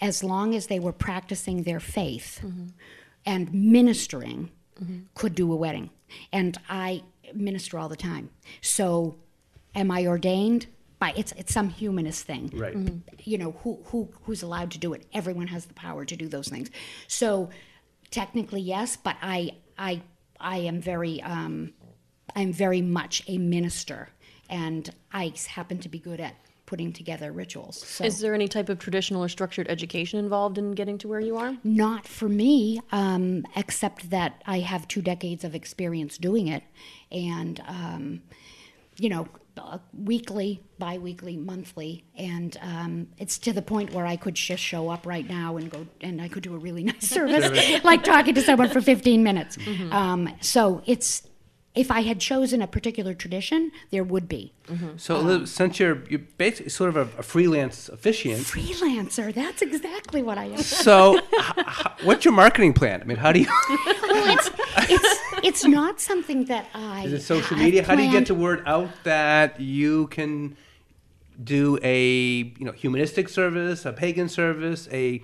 as 0.00 0.24
long 0.24 0.54
as 0.54 0.66
they 0.66 0.78
were 0.78 0.92
practicing 0.92 1.62
their 1.62 1.80
faith 1.80 2.40
mm-hmm. 2.42 2.66
and 3.26 3.52
ministering, 3.52 4.50
mm-hmm. 4.82 5.00
could 5.14 5.34
do 5.34 5.52
a 5.52 5.56
wedding. 5.56 5.90
And 6.32 6.58
I 6.68 7.02
minister 7.34 7.78
all 7.78 7.88
the 7.88 7.96
time. 7.96 8.30
So, 8.60 9.16
am 9.74 9.90
I 9.90 10.06
ordained? 10.06 10.66
By 10.98 11.14
it's 11.16 11.32
it's 11.32 11.54
some 11.54 11.70
humanist 11.70 12.26
thing 12.26 12.50
Right. 12.52 12.76
Mm-hmm. 12.76 12.98
you 13.24 13.38
know 13.38 13.52
who 13.62 13.78
who 13.86 14.10
who's 14.24 14.42
allowed 14.42 14.70
to 14.72 14.78
do 14.78 14.92
it 14.92 15.06
everyone 15.14 15.46
has 15.46 15.64
the 15.64 15.72
power 15.72 16.04
to 16.04 16.14
do 16.14 16.28
those 16.28 16.48
things 16.48 16.68
so 17.08 17.48
technically 18.10 18.60
yes 18.60 18.98
but 18.98 19.16
i 19.22 19.48
i 19.78 20.02
i 20.38 20.58
am 20.58 20.78
very 20.78 21.22
um 21.22 21.72
i'm 22.36 22.52
very 22.52 22.82
much 22.82 23.22
a 23.28 23.38
minister 23.38 24.10
and 24.50 24.90
i 25.10 25.32
happen 25.48 25.78
to 25.78 25.88
be 25.88 25.98
good 25.98 26.20
at 26.20 26.34
putting 26.70 26.92
together 26.92 27.32
rituals. 27.32 27.76
So 27.84 28.04
Is 28.04 28.20
there 28.20 28.32
any 28.32 28.46
type 28.46 28.68
of 28.68 28.78
traditional 28.78 29.24
or 29.24 29.28
structured 29.28 29.66
education 29.68 30.20
involved 30.20 30.56
in 30.56 30.70
getting 30.70 30.98
to 30.98 31.08
where 31.08 31.20
you 31.20 31.36
are? 31.36 31.56
not 31.64 32.06
for 32.06 32.28
me 32.28 32.80
um, 32.92 33.44
except 33.56 34.10
that 34.10 34.40
i 34.46 34.60
have 34.60 34.86
two 34.86 35.02
decades 35.02 35.42
of 35.44 35.52
experience 35.54 36.16
doing 36.16 36.46
it. 36.46 36.62
And 37.10 37.60
um, 37.66 38.22
you 38.98 39.08
know 39.08 39.26
uh, 39.58 39.78
weekly 39.92 40.62
bi-weekly 40.78 41.36
monthly. 41.36 42.04
And 42.16 42.56
um, 42.62 43.08
it's 43.18 43.36
to 43.38 43.52
the 43.52 43.62
point 43.62 43.92
where 43.92 44.06
i 44.06 44.16
could 44.16 44.36
just 44.36 44.62
show 44.62 44.88
up 44.88 45.06
right 45.06 45.28
now 45.28 45.56
and 45.56 45.68
go 45.70 45.86
and 46.00 46.22
i 46.22 46.28
could 46.28 46.42
do 46.42 46.54
a 46.54 46.58
really 46.58 46.84
nice 46.92 47.08
service 47.08 47.84
like 47.84 48.04
talking 48.04 48.34
to 48.34 48.42
someone 48.42 48.70
for 48.70 48.80
15 48.80 49.22
minutes. 49.22 49.58
Um, 49.90 50.32
so 50.40 50.82
it's 50.86 51.22
if 51.74 51.90
i 51.90 52.00
had 52.00 52.18
chosen 52.18 52.60
a 52.62 52.66
particular 52.66 53.14
tradition 53.14 53.70
there 53.90 54.02
would 54.04 54.28
be 54.28 54.52
mm-hmm. 54.66 54.96
So 54.96 55.16
um, 55.16 55.26
Elizabeth, 55.26 55.48
since 55.50 55.78
you're 55.80 56.02
you're 56.08 56.26
basically 56.36 56.70
sort 56.70 56.90
of 56.90 56.96
a, 56.96 57.18
a 57.18 57.22
freelance 57.22 57.88
officiant, 57.88 58.42
freelancer 58.42 59.32
that's 59.32 59.62
exactly 59.62 60.22
what 60.22 60.36
i 60.38 60.46
am 60.46 60.58
so 60.58 61.16
h- 61.18 61.22
h- 61.58 61.86
what's 62.02 62.24
your 62.24 62.34
marketing 62.34 62.72
plan? 62.72 63.00
I 63.00 63.04
mean, 63.04 63.16
how 63.16 63.32
do 63.32 63.40
you? 63.40 63.46
well, 64.08 64.36
it's 64.36 64.50
it's 64.90 65.20
it's 65.42 65.64
not 65.64 66.00
something 66.00 66.44
that 66.46 66.66
I. 66.74 67.04
Is 67.04 67.12
it 67.12 67.22
social 67.22 67.56
media? 67.56 67.82
How 67.84 67.94
do 67.94 68.02
you 68.02 68.10
get 68.10 68.26
the 68.26 68.34
word 68.34 68.62
out 68.66 68.90
that 69.04 69.60
you 69.60 70.06
can 70.08 70.56
do 71.42 71.78
a 71.82 72.06
you 72.58 72.64
know 72.64 72.72
humanistic 72.72 73.28
service, 73.28 73.84
a 73.86 73.92
pagan 73.92 74.28
service, 74.28 74.88
a 74.92 75.22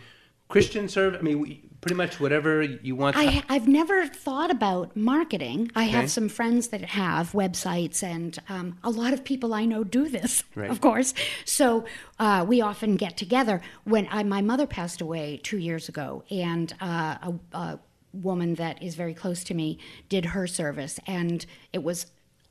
Christian 0.49 0.88
service? 0.88 1.19
I 1.21 1.23
mean, 1.23 1.41
we- 1.41 1.62
pretty 1.87 1.97
much 1.97 2.19
whatever 2.19 2.62
you 2.62 2.97
want. 2.97 3.16
I, 3.16 3.45
I've 3.49 3.69
never 3.69 4.07
thought 4.09 4.50
about 4.50 4.97
marketing. 4.97 5.71
I 5.76 5.85
Okay. 5.85 5.93
have 5.93 6.11
some 6.11 6.28
friends 6.28 6.69
that 6.69 6.81
have 6.85 7.31
websites, 7.31 8.02
and 8.02 8.37
um, 8.49 8.76
a 8.83 8.90
lot 8.90 9.12
of 9.12 9.23
people 9.23 9.55
I 9.55 9.66
know 9.66 9.85
do 9.85 10.09
this, 10.09 10.43
Right. 10.57 10.69
of 10.69 10.81
course. 10.81 11.14
So 11.45 11.85
uh, 12.19 12.45
we 12.49 12.61
often 12.61 12.97
get 12.97 13.16
together. 13.16 13.61
When 13.85 14.09
I, 14.11 14.25
my 14.25 14.40
mother 14.43 14.66
passed 14.66 15.00
away 15.00 15.38
two 15.45 15.59
years 15.59 15.88
ago, 15.88 16.25
and 16.28 16.75
uh, 16.81 17.19
a, 17.23 17.57
a 17.57 17.78
woman 18.12 18.55
that 18.57 18.83
is 18.83 18.97
very 18.97 19.14
close 19.14 19.45
to 19.45 19.55
me 19.55 19.78
did 20.09 20.25
her 20.25 20.49
service, 20.49 20.99
and 21.07 21.47
it 21.73 21.85
was 21.85 22.07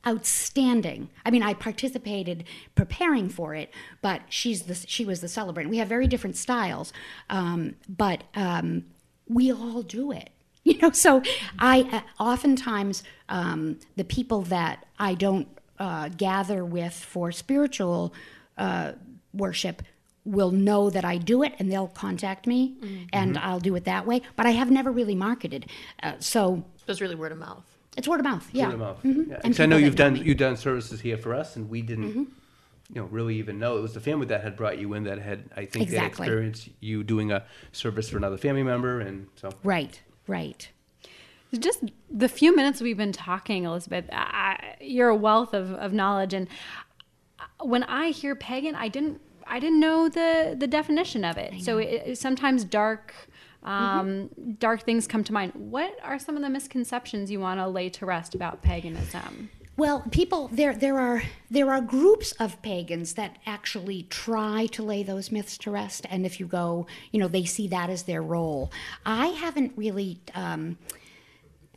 outstanding. 0.06 1.10
I 1.26 1.30
mean, 1.30 1.42
I 1.42 1.52
participated 1.52 2.44
preparing 2.74 3.28
for 3.28 3.54
it, 3.54 3.70
but 4.00 4.22
she's 4.30 4.62
the 4.62 4.74
she 4.74 5.04
was 5.04 5.20
the 5.20 5.28
celebrant. 5.28 5.68
We 5.68 5.76
have 5.76 5.88
very 5.88 6.06
different 6.06 6.36
styles, 6.36 6.92
um, 7.28 7.74
but 7.88 8.22
um, 8.34 8.84
we 9.28 9.52
all 9.52 9.82
do 9.82 10.12
it. 10.12 10.30
You 10.66 10.76
know, 10.78 10.90
so 10.90 11.22
I 11.60 11.82
uh, 11.92 12.00
oftentimes 12.22 13.04
um, 13.28 13.78
the 13.94 14.02
people 14.02 14.42
that 14.42 14.84
I 14.98 15.14
don't 15.14 15.46
uh, 15.78 16.08
gather 16.08 16.64
with 16.64 16.92
for 16.92 17.30
spiritual 17.30 18.12
uh, 18.58 18.92
worship 19.32 19.82
will 20.24 20.50
know 20.50 20.90
that 20.90 21.04
I 21.04 21.18
do 21.18 21.44
it 21.44 21.52
and 21.60 21.70
they'll 21.70 21.86
contact 21.86 22.48
me 22.48 22.74
and 23.12 23.38
I'll 23.38 23.60
do 23.60 23.76
it 23.76 23.84
that 23.84 24.06
way. 24.06 24.22
But 24.34 24.46
I 24.46 24.50
have 24.50 24.68
never 24.72 24.90
really 24.90 25.14
marketed, 25.14 25.66
uh, 26.02 26.14
so 26.18 26.64
It's 26.88 27.00
really 27.00 27.14
word 27.14 27.30
of 27.30 27.38
mouth. 27.38 27.62
it's 27.96 28.08
word 28.08 28.18
of 28.18 28.24
mouth. 28.24 28.48
Yeah. 28.52 28.64
Word 28.66 28.74
of 28.74 28.80
mouth. 28.80 29.02
Mhm. 29.04 29.28
Yeah. 29.28 29.34
And 29.44 29.54
'Cause 29.54 29.60
I 29.60 29.66
know 29.66 29.76
you've 29.76 29.94
done 29.94 30.14
me. 30.14 30.18
Mm-hmm. 30.18 30.28
you've 30.30 30.38
done 30.38 30.56
services 30.56 31.00
here 31.00 31.16
for 31.16 31.32
us, 31.32 31.54
and 31.54 31.70
we 31.70 31.80
didn't, 31.80 32.26
you 32.94 33.00
know, 33.00 33.06
really 33.08 33.36
even 33.36 33.58
know 33.58 33.78
it 33.78 33.82
was 33.82 33.94
the 33.94 34.00
family 34.00 34.26
that 34.26 34.42
had 34.42 34.56
brought 34.56 34.78
you 34.78 34.94
in 34.94 35.04
that 35.04 35.18
had 35.18 35.50
I 35.56 35.64
think 35.66 35.90
they 35.90 35.96
had 35.96 36.06
experienced 36.06 36.68
you 36.80 37.02
doing 37.02 37.32
a 37.32 37.44
service 37.72 38.08
for 38.08 38.16
another 38.16 38.36
family 38.38 38.62
member, 38.62 39.00
and 39.00 39.26
so 39.36 39.50
Right. 39.64 40.00
Right. 40.26 40.68
just 41.58 41.84
the 42.10 42.28
few 42.28 42.54
minutes 42.54 42.80
we've 42.80 42.96
been 42.96 43.12
talking, 43.12 43.64
Elizabeth, 43.64 44.04
I, 44.12 44.74
you're 44.80 45.08
a 45.08 45.16
wealth 45.16 45.54
of, 45.54 45.72
of 45.72 45.92
knowledge. 45.92 46.34
And 46.34 46.48
when 47.62 47.82
I 47.84 48.08
hear 48.10 48.34
pagan, 48.34 48.74
I 48.74 48.88
didn't 48.88 49.20
I 49.46 49.60
didn't 49.60 49.80
know 49.80 50.08
the 50.08 50.56
the 50.58 50.66
definition 50.66 51.24
of 51.24 51.36
it. 51.38 51.60
So 51.62 51.78
it, 51.78 52.02
it- 52.06 52.18
sometimes 52.18 52.64
dark 52.64 53.14
um, 53.62 54.28
dark 54.60 54.82
things 54.84 55.08
come 55.08 55.24
to 55.24 55.32
mind. 55.32 55.52
What 55.54 55.96
are 56.04 56.18
some 56.20 56.36
of 56.36 56.42
the 56.42 56.50
misconceptions 56.50 57.32
you 57.32 57.40
want 57.40 57.58
to 57.58 57.66
lay 57.66 57.88
to 57.90 58.06
rest 58.06 58.34
about 58.36 58.62
paganism? 58.62 59.50
Well, 59.76 60.04
people 60.10 60.48
there 60.52 60.74
there 60.74 60.98
are 60.98 61.22
there 61.50 61.70
are 61.70 61.80
groups 61.82 62.32
of 62.32 62.60
pagans 62.62 63.14
that 63.14 63.36
actually 63.44 64.04
try 64.04 64.66
to 64.72 64.82
lay 64.82 65.02
those 65.02 65.30
myths 65.30 65.58
to 65.58 65.70
rest, 65.70 66.06
and 66.08 66.24
if 66.24 66.40
you 66.40 66.46
go, 66.46 66.86
you 67.12 67.20
know, 67.20 67.28
they 67.28 67.44
see 67.44 67.68
that 67.68 67.90
as 67.90 68.04
their 68.04 68.22
role. 68.22 68.72
I 69.04 69.26
haven't 69.28 69.72
really. 69.76 70.18
Um, 70.34 70.78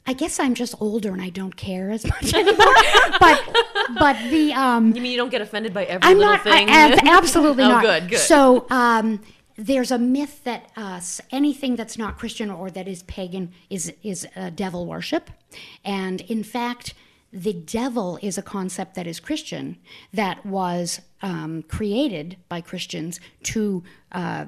I 0.08 0.14
guess 0.14 0.40
I'm 0.40 0.56
just 0.56 0.74
older 0.82 1.12
and 1.12 1.22
I 1.22 1.30
don't 1.30 1.56
care 1.56 1.92
as 1.92 2.04
much 2.14 2.34
anymore. 2.34 2.74
but 3.20 3.56
but 4.00 4.16
the 4.32 4.54
um, 4.54 4.96
You 4.96 5.02
mean 5.02 5.12
you 5.12 5.18
don't 5.18 5.30
get 5.30 5.42
offended 5.42 5.72
by 5.74 5.84
every 5.84 6.10
I'm 6.10 6.18
little 6.18 6.34
not. 6.34 6.44
thing? 6.44 6.68
I, 6.70 6.94
ab- 6.94 7.00
absolutely 7.06 7.64
oh, 7.66 7.70
not. 7.70 7.84
good, 7.84 8.10
good. 8.12 8.20
So 8.20 8.66
um, 8.72 9.22
there's 9.56 9.92
a 9.92 10.00
myth 10.00 10.44
that 10.46 10.72
uh, 10.78 11.00
anything 11.32 11.76
that's 11.76 11.98
not 11.98 12.18
Christian 12.18 12.50
or 12.50 12.72
that 12.72 12.88
is 12.88 13.04
pagan 13.04 13.52
is 13.70 13.94
is 14.02 14.26
uh, 14.38 14.50
devil 14.52 14.86
worship, 14.88 15.30
and 15.84 16.22
in 16.22 16.44
fact, 16.44 16.94
the 17.32 17.54
devil 17.54 18.18
is 18.22 18.38
a 18.38 18.42
concept 18.42 18.96
that 18.96 19.08
is 19.08 19.20
Christian 19.20 19.78
that 20.14 20.46
was 20.46 21.02
um, 21.22 21.64
created 21.64 22.38
by 22.48 22.62
Christians 22.62 23.20
to. 23.44 23.84
Uh, 24.12 24.46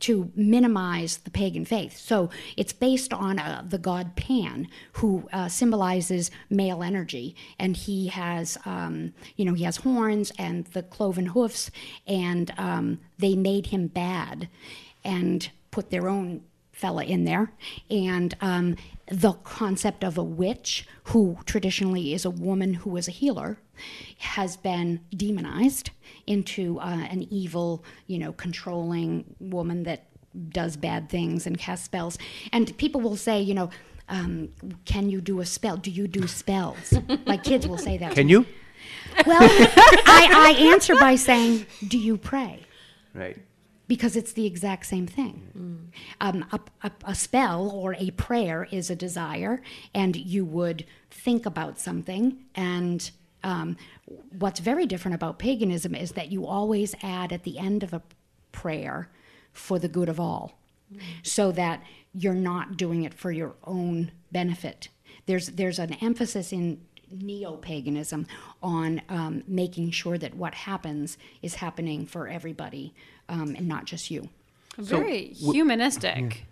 to 0.00 0.32
minimize 0.34 1.18
the 1.18 1.30
pagan 1.30 1.66
faith. 1.66 1.98
So 1.98 2.30
it's 2.56 2.72
based 2.72 3.12
on 3.12 3.38
uh, 3.38 3.62
the 3.68 3.76
god 3.76 4.16
Pan, 4.16 4.66
who 4.92 5.28
uh, 5.30 5.48
symbolizes 5.48 6.30
male 6.48 6.82
energy, 6.82 7.36
and 7.58 7.76
he 7.76 8.08
has, 8.08 8.56
um, 8.64 9.12
you 9.36 9.44
know, 9.44 9.52
he 9.52 9.64
has 9.64 9.76
horns 9.76 10.32
and 10.38 10.64
the 10.68 10.82
cloven 10.82 11.26
hoofs, 11.26 11.70
and 12.06 12.50
um, 12.56 12.98
they 13.18 13.34
made 13.36 13.66
him 13.66 13.88
bad, 13.88 14.48
and 15.04 15.50
put 15.70 15.90
their 15.90 16.08
own 16.08 16.42
fella 16.80 17.04
in 17.04 17.24
there, 17.24 17.52
and 17.90 18.34
um, 18.40 18.76
the 19.10 19.32
concept 19.32 20.02
of 20.04 20.16
a 20.16 20.22
witch, 20.22 20.86
who 21.04 21.38
traditionally 21.44 22.14
is 22.14 22.24
a 22.24 22.30
woman 22.30 22.74
who 22.74 22.96
is 22.96 23.08
a 23.08 23.10
healer, 23.10 23.58
has 24.18 24.56
been 24.56 25.00
demonized 25.14 25.90
into 26.26 26.78
uh, 26.80 27.06
an 27.10 27.26
evil, 27.30 27.84
you 28.06 28.18
know, 28.18 28.32
controlling 28.32 29.24
woman 29.40 29.82
that 29.84 30.06
does 30.50 30.76
bad 30.76 31.08
things 31.08 31.46
and 31.46 31.58
casts 31.58 31.84
spells. 31.84 32.18
And 32.52 32.76
people 32.78 33.00
will 33.00 33.16
say, 33.16 33.40
you 33.40 33.54
know, 33.54 33.70
um, 34.08 34.50
can 34.84 35.08
you 35.08 35.20
do 35.20 35.40
a 35.40 35.46
spell? 35.46 35.76
Do 35.76 35.90
you 35.90 36.06
do 36.06 36.26
spells? 36.26 36.94
like 37.26 37.44
kids 37.44 37.66
will 37.66 37.78
say 37.78 37.98
that. 37.98 38.14
can 38.14 38.28
you? 38.28 38.46
Well, 39.26 39.40
I, 39.42 40.56
I 40.56 40.72
answer 40.72 40.94
by 40.96 41.16
saying, 41.16 41.66
do 41.86 41.98
you 41.98 42.16
pray? 42.16 42.60
Right. 43.14 43.36
Because 43.90 44.14
it's 44.14 44.34
the 44.34 44.46
exact 44.46 44.86
same 44.86 45.08
thing. 45.08 45.34
Um, 46.20 46.44
a, 46.52 46.60
a, 46.84 46.90
a 47.06 47.14
spell 47.14 47.68
or 47.68 47.96
a 47.98 48.12
prayer 48.12 48.68
is 48.70 48.88
a 48.88 48.94
desire, 48.94 49.60
and 49.92 50.14
you 50.14 50.44
would 50.44 50.84
think 51.10 51.44
about 51.44 51.80
something. 51.80 52.24
And 52.54 53.10
um, 53.42 53.76
what's 54.38 54.60
very 54.60 54.86
different 54.86 55.16
about 55.16 55.40
paganism 55.40 55.96
is 55.96 56.12
that 56.12 56.30
you 56.30 56.46
always 56.46 56.94
add 57.02 57.32
at 57.32 57.42
the 57.42 57.58
end 57.58 57.82
of 57.82 57.92
a 57.92 58.02
prayer 58.52 59.08
for 59.52 59.80
the 59.80 59.88
good 59.88 60.08
of 60.08 60.20
all, 60.20 60.52
so 61.24 61.50
that 61.52 61.82
you're 62.14 62.42
not 62.52 62.76
doing 62.76 63.02
it 63.02 63.14
for 63.14 63.32
your 63.32 63.54
own 63.64 64.12
benefit. 64.30 64.88
There's 65.26 65.48
there's 65.48 65.80
an 65.80 65.94
emphasis 65.94 66.52
in 66.52 66.78
neo-paganism 67.12 68.24
on 68.62 69.02
um, 69.08 69.42
making 69.48 69.90
sure 69.90 70.16
that 70.16 70.32
what 70.36 70.54
happens 70.54 71.18
is 71.42 71.56
happening 71.56 72.06
for 72.06 72.28
everybody 72.28 72.94
um, 73.30 73.54
and 73.56 73.66
not 73.66 73.84
just 73.86 74.10
you. 74.10 74.28
Very 74.76 75.28
humanistic. 75.28 76.44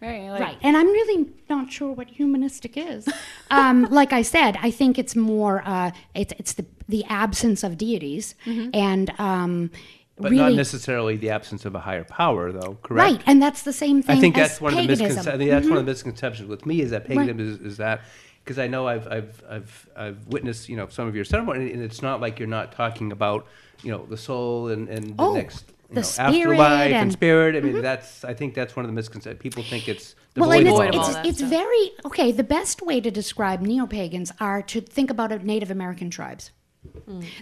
Very 0.00 0.28
like, 0.30 0.40
Right. 0.40 0.58
And 0.62 0.76
I'm 0.76 0.86
really 0.86 1.26
not 1.48 1.72
sure 1.72 1.92
what 1.92 2.08
humanistic 2.08 2.76
is. 2.76 3.08
um, 3.50 3.84
like 3.90 4.12
I 4.12 4.22
said, 4.22 4.58
I 4.60 4.70
think 4.70 4.98
it's 4.98 5.16
more 5.16 5.62
uh, 5.64 5.90
it's 6.14 6.34
it's 6.38 6.52
the 6.54 6.66
the 6.88 7.04
absence 7.06 7.64
of 7.64 7.76
deities 7.76 8.34
and 8.46 9.12
um, 9.18 9.70
But 10.16 10.30
really 10.30 10.36
not 10.36 10.52
necessarily 10.54 11.16
the 11.16 11.30
absence 11.30 11.64
of 11.64 11.74
a 11.74 11.80
higher 11.80 12.04
power, 12.04 12.52
though. 12.52 12.78
Correct. 12.82 13.12
right. 13.12 13.22
And 13.26 13.42
that's 13.42 13.62
the 13.62 13.72
same 13.72 14.02
thing. 14.02 14.16
I 14.16 14.20
think 14.20 14.38
as 14.38 14.50
that's 14.50 14.60
one 14.60 14.72
of 14.72 14.78
the 14.78 14.86
misconceptions. 14.86 15.26
I 15.26 15.36
think 15.36 15.50
that's 15.50 15.68
one 15.68 15.78
of 15.78 15.84
the 15.84 15.90
misconceptions 15.90 16.48
with 16.48 16.64
me 16.64 16.80
is 16.80 16.90
that 16.90 17.06
paganism 17.06 17.40
is, 17.40 17.60
is 17.60 17.76
that 17.78 18.02
because 18.46 18.60
I 18.60 18.68
know 18.68 18.86
I've, 18.86 19.08
I've, 19.08 19.42
I've, 19.50 19.88
I've 19.96 20.26
witnessed, 20.28 20.68
you 20.68 20.76
know, 20.76 20.86
some 20.86 21.08
of 21.08 21.16
your 21.16 21.24
ceremony, 21.24 21.72
and 21.72 21.82
it's 21.82 22.00
not 22.00 22.20
like 22.20 22.38
you're 22.38 22.46
not 22.46 22.70
talking 22.70 23.10
about, 23.10 23.44
you 23.82 23.90
know, 23.90 24.06
the 24.06 24.16
soul 24.16 24.68
and, 24.68 24.88
and 24.88 25.16
the 25.16 25.22
Oh, 25.22 25.34
next, 25.34 25.64
you 25.88 25.94
the 25.94 26.00
know, 26.00 26.06
spirit 26.06 26.58
afterlife 26.58 26.70
and, 26.86 26.94
and- 26.94 27.10
Mm-hmm. 27.10 27.10
spirit. 27.12 27.56
I 27.56 27.60
mean, 27.60 27.82
that's, 27.82 28.24
I 28.24 28.34
think 28.34 28.54
that's 28.54 28.74
one 28.76 28.84
of 28.84 28.90
the 28.90 28.94
misconceptions. 28.94 29.40
People 29.42 29.62
think 29.62 29.88
it's 29.88 30.14
well, 30.36 30.50
devoid 30.50 30.66
and 30.66 30.68
of 30.68 31.00
it's, 31.00 31.08
all 31.08 31.10
of 31.10 31.16
all 31.16 31.26
it's, 31.26 31.40
it's 31.40 31.50
very 31.50 31.90
okay. 32.04 32.32
The 32.32 32.44
best 32.44 32.82
way 32.82 33.00
to 33.00 33.10
describe 33.10 33.60
neo 33.60 33.86
pagans 33.86 34.32
are 34.40 34.62
to 34.62 34.80
think 34.80 35.10
about 35.10 35.32
it, 35.32 35.44
Native 35.44 35.70
American 35.70 36.10
tribes. 36.10 36.50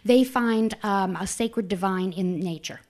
They 0.05 0.25
find 0.25 0.75
um, 0.83 1.17
a 1.17 1.27
sacred 1.27 1.69
divine 1.69 2.13
in 2.13 2.41
nature. 2.41 2.81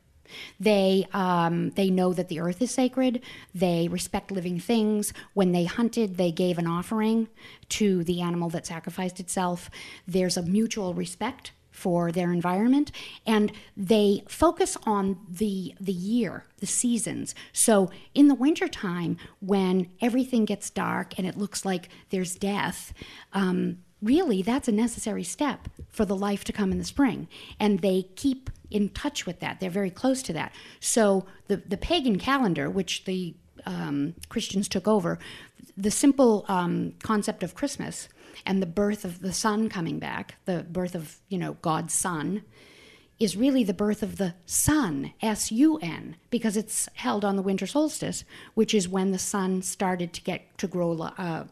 They 0.59 1.07
um, 1.13 1.71
they 1.71 1.91
know 1.91 2.13
that 2.13 2.29
the 2.29 2.41
earth 2.41 2.61
is 2.63 2.71
sacred. 2.71 3.21
They 3.55 3.89
respect 3.89 4.31
living 4.31 4.59
things. 4.59 5.13
When 5.35 5.53
they 5.53 5.65
hunted, 5.65 6.17
they 6.17 6.33
gave 6.33 6.59
an 6.59 6.67
offering 6.67 7.29
to 7.71 8.03
the 8.05 8.21
animal 8.21 8.49
that 8.51 8.67
sacrificed 8.67 9.21
itself. 9.21 9.71
There's 10.07 10.37
a 10.37 10.43
mutual 10.43 10.95
respect 10.95 11.53
for 11.75 12.13
their 12.13 12.33
environment 12.33 12.93
and 13.27 13.51
they 13.77 14.23
focus 14.29 14.77
on 14.87 15.19
the 15.29 15.75
the 15.81 15.93
year 15.93 16.45
the 16.61 16.67
seasons. 16.67 17.35
So 17.53 17.91
in 18.15 18.29
the 18.29 18.35
wintertime 18.35 19.19
when 19.41 19.91
everything 20.01 20.45
gets 20.45 20.71
dark 20.71 21.19
and 21.19 21.27
it 21.27 21.37
looks 21.37 21.65
like 21.65 21.89
there's 22.11 22.37
death 22.37 22.95
um, 23.33 23.79
really 24.01 24.41
that's 24.41 24.69
a 24.69 24.73
necessary 24.73 25.25
step 25.25 25.69
for 25.89 26.05
the 26.05 26.15
life 26.15 26.45
to 26.45 26.53
come 26.53 26.71
in 26.71 26.79
the 26.79 26.85
spring. 26.85 27.27
And 27.59 27.81
they 27.81 28.05
keep 28.15 28.51
in 28.71 28.91
touch 28.91 29.27
with 29.27 29.41
that. 29.41 29.59
They're 29.59 29.69
very 29.69 29.91
close 29.91 30.23
to 30.23 30.33
that. 30.33 30.53
So 30.79 31.27
the 31.49 31.57
the 31.57 31.77
pagan 31.77 32.19
calendar 32.19 32.71
which 32.71 33.05
the 33.05 33.35
um, 33.67 34.15
christians 34.29 34.69
took 34.69 34.87
over 34.87 35.19
the 35.77 35.91
simple 35.91 36.45
um, 36.49 36.93
concept 37.03 37.43
of 37.43 37.55
christmas 37.55 38.09
and 38.45 38.61
the 38.61 38.67
birth 38.67 39.05
of 39.05 39.21
the 39.21 39.33
sun 39.33 39.69
coming 39.69 39.99
back, 39.99 40.37
the 40.45 40.65
birth 40.71 40.95
of, 40.95 41.17
you 41.29 41.39
know, 41.39 41.55
God's 41.63 41.95
son, 41.95 42.43
is 43.21 43.37
really 43.37 43.63
the 43.63 43.73
birth 43.73 44.03
of 44.03 44.17
the 44.17 44.35
sun, 44.45 45.13
S 45.23 45.53
U 45.53 45.79
N, 45.79 46.17
because 46.31 46.57
it's 46.57 46.89
held 46.95 47.25
on 47.25 47.37
the 47.37 47.43
winter 47.43 47.67
solstice, 47.67 48.25
which 48.55 48.75
is 48.75 48.89
when 48.89 49.13
the 49.13 49.19
sun 49.19 49.63
started 49.63 50.13
to 50.13 50.21
get 50.23 50.59
to 50.59 50.67
grow 50.67 51.01
uh, 51.01 51.45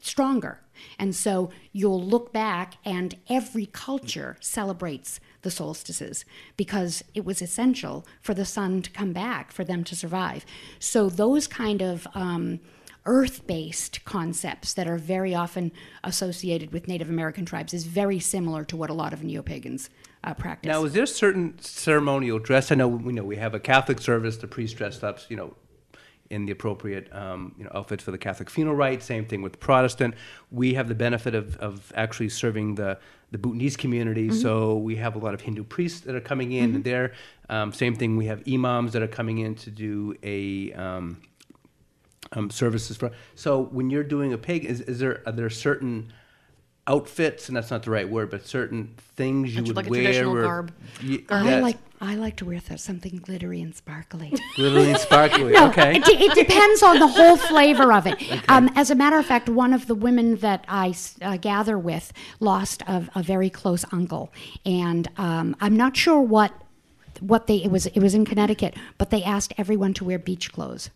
stronger. 0.00 0.60
And 0.96 1.14
so 1.16 1.50
you'll 1.72 2.00
look 2.00 2.32
back, 2.32 2.74
and 2.84 3.16
every 3.28 3.66
culture 3.66 4.36
celebrates 4.40 5.18
the 5.42 5.50
solstices 5.50 6.24
because 6.56 7.02
it 7.14 7.24
was 7.24 7.42
essential 7.42 8.06
for 8.20 8.32
the 8.32 8.44
sun 8.44 8.82
to 8.82 8.90
come 8.90 9.12
back, 9.12 9.50
for 9.50 9.64
them 9.64 9.82
to 9.84 9.96
survive. 9.96 10.46
So 10.78 11.08
those 11.08 11.48
kind 11.48 11.82
of 11.82 12.06
um, 12.14 12.60
earth 13.08 13.46
based 13.46 14.04
concepts 14.04 14.74
that 14.74 14.86
are 14.86 14.98
very 14.98 15.34
often 15.34 15.72
associated 16.04 16.72
with 16.72 16.86
Native 16.86 17.08
American 17.08 17.44
tribes 17.46 17.72
is 17.72 17.84
very 17.84 18.20
similar 18.20 18.64
to 18.66 18.76
what 18.76 18.90
a 18.90 18.94
lot 18.94 19.12
of 19.14 19.24
neo 19.24 19.42
pagans 19.42 19.88
uh, 20.22 20.34
practice. 20.34 20.68
Now, 20.68 20.84
is 20.84 20.92
there 20.92 21.06
certain 21.06 21.58
ceremonial 21.58 22.38
dress? 22.38 22.70
I 22.70 22.74
know 22.74 22.86
we 22.86 23.12
know 23.12 23.24
we 23.24 23.36
have 23.36 23.54
a 23.54 23.60
Catholic 23.60 24.00
service. 24.00 24.36
The 24.36 24.46
priest 24.46 24.76
dressed 24.76 25.02
up, 25.02 25.20
you 25.30 25.36
know, 25.36 25.54
in 26.28 26.44
the 26.44 26.52
appropriate 26.52 27.12
um, 27.14 27.54
you 27.56 27.64
know 27.64 27.70
outfits 27.74 28.04
for 28.04 28.10
the 28.10 28.18
Catholic 28.18 28.50
funeral 28.50 28.76
rite. 28.76 29.02
Same 29.02 29.24
thing 29.24 29.40
with 29.40 29.58
Protestant. 29.58 30.14
We 30.50 30.74
have 30.74 30.88
the 30.88 30.94
benefit 30.94 31.34
of, 31.34 31.56
of 31.56 31.92
actually 31.96 32.28
serving 32.28 32.74
the 32.74 32.98
the 33.30 33.38
Bhutanese 33.38 33.76
community, 33.76 34.30
so 34.30 34.76
we 34.76 34.96
have 34.96 35.14
a 35.14 35.18
lot 35.18 35.34
of 35.34 35.42
Hindu 35.42 35.64
priests 35.64 36.00
that 36.00 36.14
are 36.14 36.20
coming 36.20 36.52
in. 36.52 36.76
And 36.76 36.84
there, 36.84 37.12
um, 37.50 37.74
same 37.74 37.94
thing. 37.94 38.16
We 38.16 38.24
have 38.26 38.42
imams 38.48 38.94
that 38.94 39.02
are 39.02 39.08
coming 39.08 39.38
in 39.38 39.54
to 39.56 39.70
do 39.70 40.16
a 40.22 40.72
um, 40.72 41.20
um, 42.32 42.50
services 42.50 42.96
for. 42.96 43.10
So 43.34 43.62
when 43.62 43.90
you're 43.90 44.04
doing 44.04 44.32
a 44.32 44.38
pig, 44.38 44.64
is, 44.64 44.80
is 44.82 44.98
there 44.98 45.22
are 45.26 45.32
there 45.32 45.50
certain 45.50 46.12
outfits, 46.86 47.48
and 47.48 47.56
that's 47.56 47.70
not 47.70 47.82
the 47.82 47.90
right 47.90 48.08
word, 48.08 48.30
but 48.30 48.46
certain 48.46 48.94
things 49.16 49.54
you 49.54 49.60
Like- 49.62 49.66
would 49.66 49.76
like 49.76 49.86
a 49.86 49.90
wear? 49.90 50.02
traditional 50.02 50.36
or- 50.38 50.42
garb. 50.42 50.72
y- 51.06 51.22
I 51.28 51.42
that- 51.44 51.62
like 51.62 51.76
I 52.00 52.14
like 52.14 52.36
to 52.36 52.44
wear 52.44 52.60
th- 52.60 52.78
something 52.78 53.16
glittery 53.16 53.60
and 53.60 53.74
sparkly. 53.74 54.32
glittery 54.56 54.90
and 54.90 54.98
sparkly. 54.98 55.52
No, 55.52 55.66
okay. 55.68 55.96
it, 55.96 56.08
it 56.08 56.34
depends 56.34 56.80
on 56.82 57.00
the 57.00 57.08
whole 57.08 57.36
flavor 57.36 57.92
of 57.92 58.06
it. 58.06 58.22
Um, 58.48 58.70
as 58.76 58.90
a 58.90 58.94
matter 58.94 59.18
of 59.18 59.26
fact, 59.26 59.48
one 59.48 59.74
of 59.74 59.86
the 59.88 59.96
women 59.96 60.36
that 60.36 60.64
I 60.68 60.90
s- 60.90 61.16
uh, 61.20 61.36
gather 61.36 61.76
with 61.76 62.12
lost 62.40 62.82
a, 62.82 63.06
a 63.16 63.22
very 63.22 63.50
close 63.50 63.84
uncle, 63.92 64.32
and 64.64 65.08
um, 65.18 65.56
I'm 65.60 65.76
not 65.76 65.96
sure 65.96 66.20
what 66.20 66.52
what 67.20 67.48
they 67.48 67.56
it 67.56 67.70
was. 67.72 67.86
It 67.86 67.98
was 68.00 68.14
in 68.14 68.24
Connecticut, 68.24 68.76
but 68.96 69.10
they 69.10 69.22
asked 69.24 69.52
everyone 69.58 69.92
to 69.94 70.04
wear 70.04 70.18
beach 70.20 70.52
clothes 70.52 70.88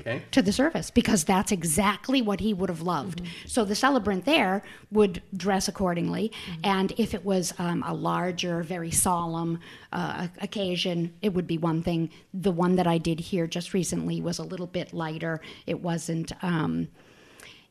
Okay. 0.00 0.22
to 0.32 0.42
the 0.42 0.52
service 0.52 0.90
because 0.90 1.22
that's 1.22 1.52
exactly 1.52 2.20
what 2.20 2.40
he 2.40 2.52
would 2.52 2.68
have 2.68 2.82
loved. 2.82 3.22
So 3.46 3.64
the 3.64 3.76
celebrant 3.76 4.24
there 4.24 4.64
would 4.90 5.22
dress 5.36 5.68
accordingly, 5.68 6.32
and 6.64 6.92
if 6.96 7.14
it 7.14 7.24
was 7.24 7.54
um, 7.58 7.84
a 7.86 7.94
larger, 7.94 8.64
very 8.64 8.90
solemn 8.90 9.60
uh, 9.92 10.26
occasion, 10.40 11.14
it 11.22 11.32
would 11.32 11.46
be 11.46 11.58
one 11.58 11.80
thing. 11.80 12.10
The 12.32 12.50
one 12.50 12.74
that 12.74 12.88
I 12.88 12.98
did 12.98 13.20
here 13.20 13.46
just 13.46 13.72
recently 13.72 14.20
was 14.20 14.40
a 14.40 14.42
little 14.42 14.66
bit 14.66 14.92
lighter. 14.92 15.40
It 15.64 15.80
wasn't. 15.80 16.32
Um, 16.42 16.88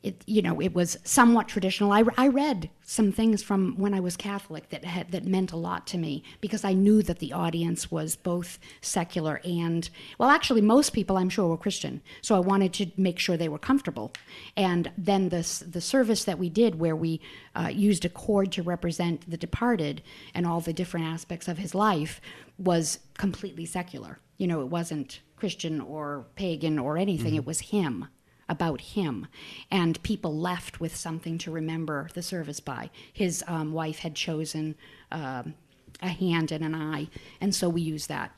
it, 0.03 0.21
you 0.27 0.41
know, 0.41 0.61
it 0.61 0.75
was 0.75 0.97
somewhat 1.05 1.47
traditional. 1.47 1.93
I, 1.93 2.03
I 2.17 2.27
read 2.27 2.69
some 2.81 3.13
things 3.13 3.41
from 3.41 3.75
when 3.77 3.93
I 3.93 4.01
was 4.01 4.17
Catholic 4.17 4.69
that 4.69 4.83
had, 4.83 5.11
that 5.11 5.25
meant 5.25 5.53
a 5.53 5.57
lot 5.57 5.87
to 5.87 5.97
me 5.97 6.23
because 6.41 6.65
I 6.65 6.73
knew 6.73 7.01
that 7.03 7.19
the 7.19 7.31
audience 7.31 7.89
was 7.89 8.17
both 8.17 8.59
secular 8.81 9.39
and 9.45 9.89
well, 10.19 10.29
actually, 10.29 10.61
most 10.61 10.91
people 10.91 11.17
I'm 11.17 11.29
sure 11.29 11.47
were 11.47 11.57
Christian. 11.57 12.01
So 12.21 12.35
I 12.35 12.39
wanted 12.39 12.73
to 12.73 12.91
make 12.97 13.17
sure 13.17 13.37
they 13.37 13.47
were 13.47 13.57
comfortable. 13.57 14.11
And 14.57 14.91
then 14.97 15.29
the 15.29 15.43
the 15.67 15.81
service 15.81 16.25
that 16.25 16.37
we 16.37 16.49
did, 16.49 16.79
where 16.79 16.95
we 16.95 17.21
uh, 17.55 17.69
used 17.73 18.03
a 18.03 18.09
cord 18.09 18.51
to 18.53 18.61
represent 18.63 19.29
the 19.29 19.37
departed 19.37 20.03
and 20.33 20.45
all 20.45 20.59
the 20.59 20.73
different 20.73 21.05
aspects 21.05 21.47
of 21.47 21.57
his 21.57 21.73
life, 21.73 22.19
was 22.57 22.99
completely 23.17 23.65
secular. 23.65 24.19
You 24.37 24.47
know, 24.47 24.59
it 24.61 24.67
wasn't 24.67 25.21
Christian 25.37 25.79
or 25.79 26.25
pagan 26.35 26.77
or 26.77 26.97
anything. 26.97 27.35
It 27.35 27.45
was 27.45 27.61
him 27.61 28.07
about 28.49 28.82
him. 28.82 29.27
And 29.71 30.01
people 30.03 30.38
left 30.38 30.79
with 30.79 30.95
something 30.95 31.38
to 31.39 31.51
remember 31.51 32.10
the 32.13 32.21
service 32.21 32.60
by. 32.60 32.89
His 33.12 33.43
um, 33.47 33.73
wife 33.73 33.99
had 33.99 34.15
chosen 34.15 34.75
um, 35.12 35.56
a 36.01 36.10
hand 36.10 36.51
and 36.51 36.63
an 36.63 36.75
eye, 36.75 37.08
and 37.39 37.53
so 37.56 37.69
we 37.69 37.82
use 37.82 38.08
that 38.08 38.32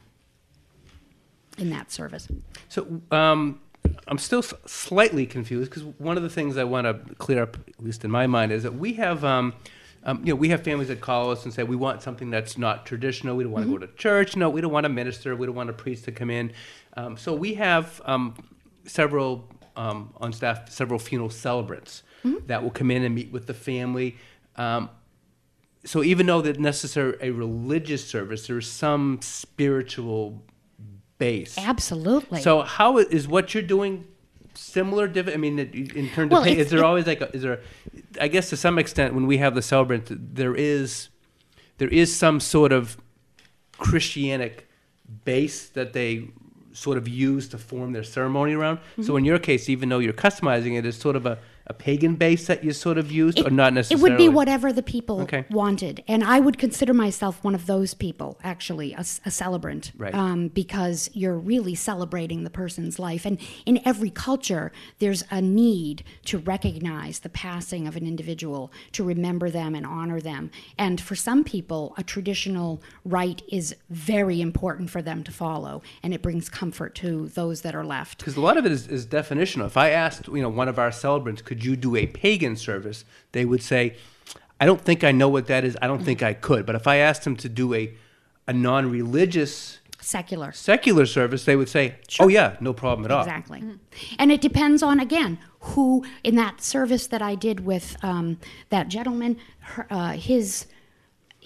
in 1.58 1.70
that 1.70 1.92
service. 1.92 2.28
So 2.70 3.02
um, 3.12 3.60
I'm 4.08 4.18
still 4.18 4.40
s- 4.40 4.54
slightly 4.66 5.26
confused 5.26 5.70
because 5.70 5.84
one 5.98 6.18
of 6.18 6.24
the 6.24 6.30
things 6.30 6.58
I 6.58 6.64
want 6.64 6.86
to 6.86 7.16
clear 7.16 7.44
up, 7.44 7.58
at 7.68 7.84
least 7.84 8.04
in 8.04 8.12
my 8.12 8.28
mind, 8.28 8.52
is 8.52 8.64
that 8.64 8.76
we 8.76 8.94
have. 8.94 9.24
Um, 9.24 9.54
um, 10.08 10.22
you 10.24 10.34
know, 10.34 10.36
we 10.36 10.50
have 10.50 10.64
families 10.64 10.90
that 10.90 11.02
call 11.02 11.32
us 11.32 11.46
and 11.46 11.54
say 11.54 11.64
we 11.64 11.76
want 11.76 12.04
something 12.04 12.30
that's 12.30 12.60
not 12.60 12.86
traditional. 12.86 13.36
We 13.36 13.44
don't 13.44 13.52
want 13.52 13.66
to 13.66 13.72
go 13.72 13.80
to 13.80 13.92
church. 13.94 14.36
No, 14.36 14.52
we 14.52 14.62
don't 14.62 14.72
want 14.72 14.86
a 14.86 14.90
minister. 14.90 15.36
We 15.36 15.48
don't 15.48 15.56
want 15.56 15.72
a 15.72 15.74
priest 15.74 16.06
to 16.06 16.12
come 16.12 16.30
in. 16.30 16.54
Um, 16.96 17.18
so 17.18 17.34
we 17.34 17.56
have 17.56 18.04
um, 18.06 18.36
several 18.86 19.50
um, 19.76 20.14
on 20.18 20.34
staff, 20.34 20.70
several 20.70 21.00
funeral 21.00 21.30
celebrants 21.30 22.04
that 22.48 22.64
will 22.64 22.72
come 22.72 22.90
in 22.90 23.04
and 23.04 23.14
meet 23.14 23.32
with 23.32 23.46
the 23.46 23.54
family. 23.54 24.18
Um, 24.56 24.90
so 25.84 26.04
even 26.04 26.26
though 26.26 26.42
that 26.42 26.60
necessary 26.60 27.16
a 27.22 27.30
religious 27.30 28.06
service, 28.08 28.48
there's 28.48 28.68
some 28.68 29.20
spiritual 29.22 30.42
base. 31.20 31.58
Absolutely. 31.58 32.42
So 32.42 32.64
how 32.64 32.98
is 32.98 33.28
what 33.28 33.54
you're 33.54 33.64
doing 33.64 34.08
similar? 34.56 35.08
Diff- 35.08 35.28
I 35.28 35.38
mean, 35.38 35.60
in 35.60 36.10
terms 36.10 36.32
Well, 36.32 36.42
of 36.42 36.48
pay, 36.48 36.58
is 36.58 36.72
there 36.72 36.84
always 36.84 37.06
like 37.06 37.22
a, 37.22 37.34
is 37.36 37.44
there? 37.44 37.60
I 38.20 38.28
guess 38.28 38.50
to 38.50 38.58
some 38.58 38.80
extent, 38.80 39.14
when 39.14 39.28
we 39.28 39.38
have 39.38 39.54
the 39.54 39.62
celebrant, 39.62 40.36
there 40.36 40.56
is 40.56 41.10
there 41.78 41.90
is 41.90 42.16
some 42.16 42.40
sort 42.40 42.72
of 42.72 42.98
Christianic 43.78 44.68
base 45.26 45.70
that 45.70 45.94
they 45.94 46.30
sort 46.76 46.98
of 46.98 47.08
use 47.08 47.48
to 47.50 47.58
form 47.58 47.94
their 47.94 48.04
ceremony 48.04 48.54
around. 48.54 48.78
Mm-hmm. 48.78 49.04
So 49.04 49.18
in 49.18 49.26
your 49.26 49.40
case, 49.40 49.70
even 49.70 49.90
though 49.90 50.00
you're 50.00 50.14
customizing 50.14 50.78
it, 50.78 50.86
it's 50.86 50.98
sort 50.98 51.16
of 51.16 51.26
a, 51.26 51.40
a 51.68 51.74
pagan 51.74 52.16
base 52.16 52.48
that 52.48 52.64
you 52.64 52.72
sort 52.72 52.98
of 52.98 53.12
used, 53.12 53.40
or 53.40 53.50
not 53.50 53.74
necessarily? 53.74 54.00
It 54.00 54.12
would 54.12 54.18
be 54.18 54.30
whatever 54.30 54.72
the 54.72 54.84
people 54.84 55.22
Okay. 55.22 55.46
wanted, 55.50 56.04
and 56.08 56.24
I 56.24 56.40
would 56.40 56.58
consider 56.58 56.94
myself 56.94 57.44
one 57.44 57.56
of 57.56 57.66
those 57.66 57.94
people, 57.94 58.38
actually, 58.44 58.94
a 58.94 59.04
celebrant, 59.04 59.92
Right. 59.98 60.14
um, 60.14 60.50
because 60.50 61.10
you're 61.14 61.38
really 61.38 61.76
celebrating 61.76 62.44
the 62.44 62.50
person's 62.50 63.00
life. 63.00 63.26
And 63.26 63.38
in 63.66 63.80
every 63.86 64.10
culture, 64.10 64.72
there's 65.00 65.24
a 65.32 65.42
need 65.42 66.04
to 66.26 66.38
recognize 66.38 67.20
the 67.20 67.30
passing 67.30 67.88
of 67.88 67.96
an 67.96 68.06
individual, 68.06 68.72
to 68.92 69.04
remember 69.04 69.50
them 69.50 69.74
and 69.76 69.86
honor 69.86 70.22
them. 70.22 70.52
And 70.78 71.02
for 71.02 71.16
some 71.16 71.44
people, 71.44 71.94
a 71.98 72.04
traditional 72.04 72.82
rite 73.04 73.42
is 73.50 73.76
very 73.90 74.40
important 74.42 74.90
for 74.90 75.02
them 75.02 75.24
to 75.24 75.32
follow, 75.32 75.82
and 76.04 76.14
it 76.14 76.22
brings 76.22 76.50
comfort 76.50 76.96
to 76.96 77.28
those 77.30 77.62
that 77.62 77.74
are 77.76 77.86
left. 77.86 78.20
Because 78.20 78.36
a 78.38 78.42
lot 78.42 78.58
of 78.58 78.66
it 78.66 78.72
is, 78.72 78.88
is 78.88 79.06
definitional. 79.08 79.66
If 79.66 79.78
I 79.78 79.90
asked, 79.90 80.28
you 80.28 80.42
know, 80.42 80.50
one 80.50 80.68
of 80.68 80.78
our 80.78 80.92
celebrants, 80.92 81.42
could 81.42 81.55
you 81.64 81.76
do 81.76 81.96
a 81.96 82.08
pagan 82.08 82.56
service? 82.56 83.06
They 83.32 83.46
would 83.46 83.62
say, 83.62 83.96
I 84.60 84.66
don't 84.66 84.82
think 84.82 85.04
I 85.04 85.12
know 85.12 85.30
what 85.30 85.48
that 85.48 85.64
is. 85.64 85.78
I 85.82 85.88
don't 85.88 86.04
think 86.04 86.24
I 86.24 86.34
could. 86.34 86.66
But 86.66 86.76
if 86.76 86.88
I 86.88 86.98
asked 86.98 87.24
them 87.24 87.36
to 87.38 87.50
do 87.50 87.74
a, 87.74 87.94
a 88.48 88.54
non-religious 88.54 89.80
secular. 90.06 90.52
Secular 90.52 91.06
service, 91.06 91.46
they 91.46 91.56
would 91.56 91.70
say, 91.70 91.96
"Oh 92.20 92.28
yeah, 92.28 92.56
no 92.60 92.74
problem 92.74 93.06
at 93.06 93.12
all." 93.12 93.24
Exactly. 93.24 93.64
And 94.20 94.32
it 94.32 94.42
depends 94.42 94.84
on, 94.84 95.00
again, 95.00 95.40
who, 95.62 96.06
in 96.24 96.36
that 96.36 96.62
service 96.62 97.08
that 97.08 97.22
I 97.22 97.36
did 97.36 97.66
with 97.66 97.98
um, 98.04 98.38
that 98.70 98.88
gentleman, 98.88 99.38
her, 99.60 99.88
uh, 99.90 100.12
his. 100.12 100.68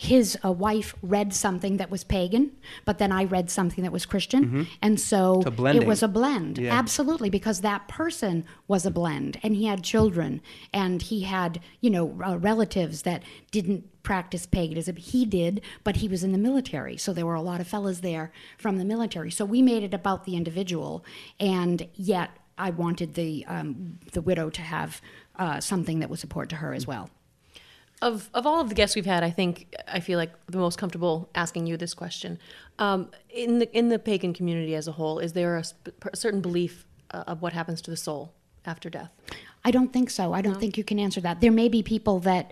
His 0.02 0.38
uh, 0.46 0.52
wife 0.54 0.96
read 1.02 1.34
something 1.34 1.76
that 1.76 1.92
was 1.92 2.06
pagan, 2.06 2.54
but 2.86 3.00
then 3.00 3.12
I 3.12 3.26
read 3.26 3.52
something 3.52 3.84
that 3.84 3.92
was 3.92 4.06
Christian, 4.06 4.66
and 4.82 4.98
so 4.98 5.42
it 5.82 5.86
was 5.86 6.02
a 6.02 6.08
blend. 6.08 6.58
Yeah. 6.58 6.74
Absolutely, 6.74 7.30
because 7.30 7.60
that 7.60 7.90
person 7.90 8.46
was 8.66 8.86
a 8.86 8.92
blend, 8.92 9.42
and 9.44 9.58
he 9.58 9.66
had 9.66 9.84
children, 9.84 10.42
and 10.74 11.02
he 11.02 11.24
had 11.24 11.60
you 11.82 11.90
know 11.90 12.18
uh, 12.26 12.38
relatives 12.38 13.02
that 13.02 13.24
didn't 13.52 13.84
practice 14.02 14.46
paganism. 14.46 14.96
He 14.96 15.26
did, 15.26 15.60
but 15.84 15.98
he 15.98 16.08
was 16.08 16.24
in 16.24 16.32
the 16.32 16.38
military, 16.38 16.96
so 16.96 17.12
there 17.12 17.26
were 17.26 17.36
a 17.36 17.42
lot 17.42 17.60
of 17.60 17.68
fellas 17.68 18.00
there 18.00 18.32
from 18.58 18.78
the 18.78 18.86
military. 18.86 19.32
So 19.32 19.44
we 19.44 19.62
made 19.62 19.84
it 19.84 19.94
about 19.94 20.24
the 20.24 20.38
individual, 20.38 21.04
and 21.42 21.90
yet 21.94 22.30
I 22.58 22.70
wanted 22.70 23.16
the 23.16 23.46
um, 23.50 24.00
the 24.14 24.22
widow 24.22 24.50
to 24.50 24.62
have 24.62 25.02
uh, 25.36 25.60
something 25.60 26.00
that 26.00 26.10
was 26.10 26.22
support 26.22 26.48
to 26.50 26.56
her 26.56 26.74
as 26.74 26.88
well. 26.88 27.10
Of 28.02 28.30
of 28.34 28.46
all 28.46 28.62
of 28.62 28.70
the 28.70 28.76
guests 28.76 28.96
we've 28.96 29.06
had, 29.06 29.24
I 29.24 29.30
think 29.30 29.76
I 29.88 30.00
feel 30.00 30.18
like 30.18 30.32
the 30.48 30.58
most 30.58 30.78
comfortable 30.78 31.30
asking 31.36 31.68
you 31.68 31.76
this 31.76 31.94
question. 31.94 32.40
Um, 32.78 33.12
in 33.30 33.60
the 33.60 33.78
in 33.78 33.90
the 33.90 34.00
pagan 34.00 34.34
community 34.34 34.74
as 34.76 34.88
a 34.88 34.94
whole, 34.94 35.20
is 35.20 35.34
there 35.34 35.58
a, 35.58 35.64
sp- 35.68 35.92
a 36.14 36.16
certain 36.16 36.40
belief 36.40 36.86
uh, 37.12 37.26
of 37.28 37.42
what 37.42 37.54
happens 37.54 37.82
to 37.82 37.92
the 37.92 37.98
soul 37.98 38.34
after 38.66 38.90
death? 38.90 39.12
I 39.66 39.72
don't 39.72 39.92
think 39.92 40.10
so. 40.10 40.34
I 40.34 40.42
don't 40.42 40.60
think 40.60 40.78
you 40.78 40.84
can 40.84 41.00
answer 41.00 41.20
that. 41.22 41.42
There 41.42 41.52
may 41.52 41.68
be 41.68 41.84
people 41.84 42.20
that 42.22 42.52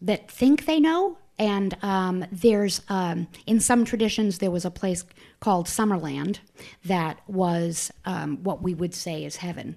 that 0.00 0.30
think 0.30 0.66
they 0.66 0.78
know, 0.78 1.18
and 1.38 1.76
um, 1.82 2.24
there's 2.30 2.82
um, 2.88 3.26
in 3.46 3.58
some 3.58 3.84
traditions 3.84 4.38
there 4.38 4.50
was 4.50 4.64
a 4.64 4.70
place 4.70 5.04
called 5.40 5.66
Summerland 5.66 6.38
that 6.84 7.20
was 7.26 7.90
um, 8.04 8.42
what 8.44 8.62
we 8.62 8.74
would 8.74 8.94
say 8.94 9.24
is 9.24 9.36
heaven, 9.36 9.76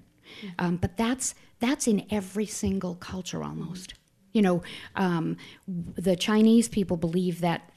um, 0.58 0.76
but 0.76 0.96
that's 0.96 1.34
that's 1.58 1.88
in 1.88 2.06
every 2.10 2.46
single 2.46 2.94
culture 2.94 3.42
almost. 3.42 3.94
You 4.32 4.42
know, 4.42 4.62
um, 4.96 5.36
the 5.66 6.16
Chinese 6.16 6.68
people 6.68 6.96
believe 6.96 7.40
that. 7.40 7.70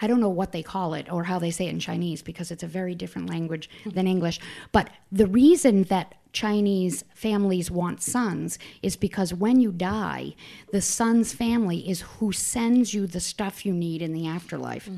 I 0.00 0.06
don't 0.06 0.20
know 0.20 0.30
what 0.30 0.52
they 0.52 0.62
call 0.62 0.94
it 0.94 1.12
or 1.12 1.24
how 1.24 1.38
they 1.38 1.50
say 1.50 1.66
it 1.66 1.70
in 1.70 1.80
Chinese 1.80 2.22
because 2.22 2.50
it's 2.50 2.62
a 2.62 2.66
very 2.66 2.94
different 2.94 3.28
language 3.28 3.68
than 3.84 4.06
English. 4.06 4.40
But 4.72 4.88
the 5.12 5.26
reason 5.26 5.82
that 5.84 6.14
Chinese 6.32 7.04
families 7.14 7.70
want 7.70 8.02
sons 8.02 8.58
is 8.82 8.96
because 8.96 9.34
when 9.34 9.60
you 9.60 9.72
die, 9.72 10.34
the 10.72 10.80
son's 10.80 11.34
family 11.34 11.86
is 11.86 12.00
who 12.00 12.32
sends 12.32 12.94
you 12.94 13.06
the 13.06 13.20
stuff 13.20 13.66
you 13.66 13.74
need 13.74 14.00
in 14.00 14.14
the 14.14 14.26
afterlife. 14.26 14.88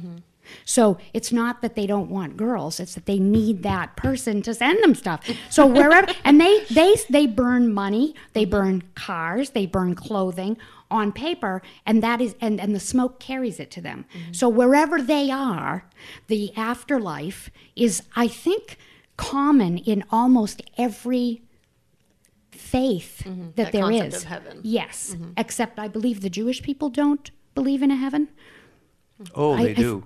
So 0.65 0.99
it's 1.13 1.33
not 1.33 1.63
that 1.63 1.75
they 1.75 1.87
don't 1.87 2.11
want 2.11 2.37
girls; 2.37 2.81
it's 2.81 2.95
that 2.95 3.07
they 3.07 3.19
need 3.19 3.63
that 3.63 3.97
person 3.97 4.43
to 4.43 4.55
send 4.55 4.83
them 4.83 4.95
stuff. 4.95 5.29
So 5.51 5.67
wherever, 5.67 6.09
and 6.25 6.41
they 6.41 6.65
they 6.71 6.97
they 7.09 7.27
burn 7.27 7.73
money, 7.73 8.15
they 8.33 8.45
burn 8.45 8.83
cars, 8.95 9.51
they 9.51 9.67
burn 9.67 9.95
clothing 9.95 10.57
on 10.91 11.13
paper, 11.13 11.61
and 11.85 12.03
that 12.03 12.21
is 12.21 12.35
and 12.41 12.61
and 12.61 12.75
the 12.75 12.81
smoke 12.81 13.21
carries 13.21 13.61
it 13.61 13.71
to 13.73 13.81
them. 13.81 14.05
So 14.33 14.49
wherever 14.49 15.01
they 15.03 15.31
are, 15.31 15.85
the 16.29 16.57
afterlife 16.57 17.51
is, 17.77 18.03
I 18.17 18.27
think, 18.29 18.79
common 19.17 19.79
in 19.79 20.05
almost 20.11 20.63
every 20.79 21.43
faith 22.51 23.19
that 23.19 23.29
Mm-hmm. 23.29 23.49
That 23.57 23.73
there 23.73 23.83
concept 23.83 24.15
is. 24.15 24.23
of 24.23 24.29
heaven. 24.29 24.53
Mm-hmm. 24.59 24.61
Yes, 24.65 25.17
except 25.37 25.79
I 25.79 25.89
believe 25.89 26.21
the 26.23 26.31
Jewish 26.31 26.63
people 26.63 26.89
don't 26.89 27.31
believe 27.55 27.83
in 27.83 27.91
a 27.91 27.97
heaven. 27.97 28.29
Oh, 29.35 29.53
I- 29.55 29.65
they 29.65 29.71
I- 29.71 29.75
do. 29.75 30.05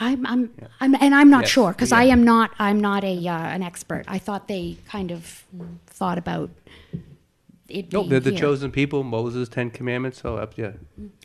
I'm, 0.00 0.26
I'm, 0.26 0.50
I'm 0.80 0.94
and 0.94 1.14
I'm 1.14 1.30
not 1.30 1.42
Yes, 1.42 1.50
sure 1.50 1.72
because 1.72 1.90
yeah. 1.90 1.98
I 1.98 2.04
am 2.04 2.24
not, 2.24 2.52
I'm 2.58 2.80
not 2.80 3.04
a 3.04 3.28
uh, 3.28 3.32
an 3.32 3.62
expert. 3.62 4.04
I 4.08 4.18
thought 4.18 4.48
they 4.48 4.78
kind 4.88 5.10
of 5.10 5.44
thought 5.86 6.18
about 6.18 6.50
it. 7.68 7.92
No, 7.92 8.00
being 8.00 8.10
they're 8.10 8.20
the 8.20 8.30
here. 8.30 8.38
chosen 8.38 8.70
people. 8.70 9.02
Moses, 9.02 9.48
Ten 9.48 9.70
Commandments. 9.70 10.20
So 10.22 10.36
up, 10.36 10.56
yeah. 10.56 10.72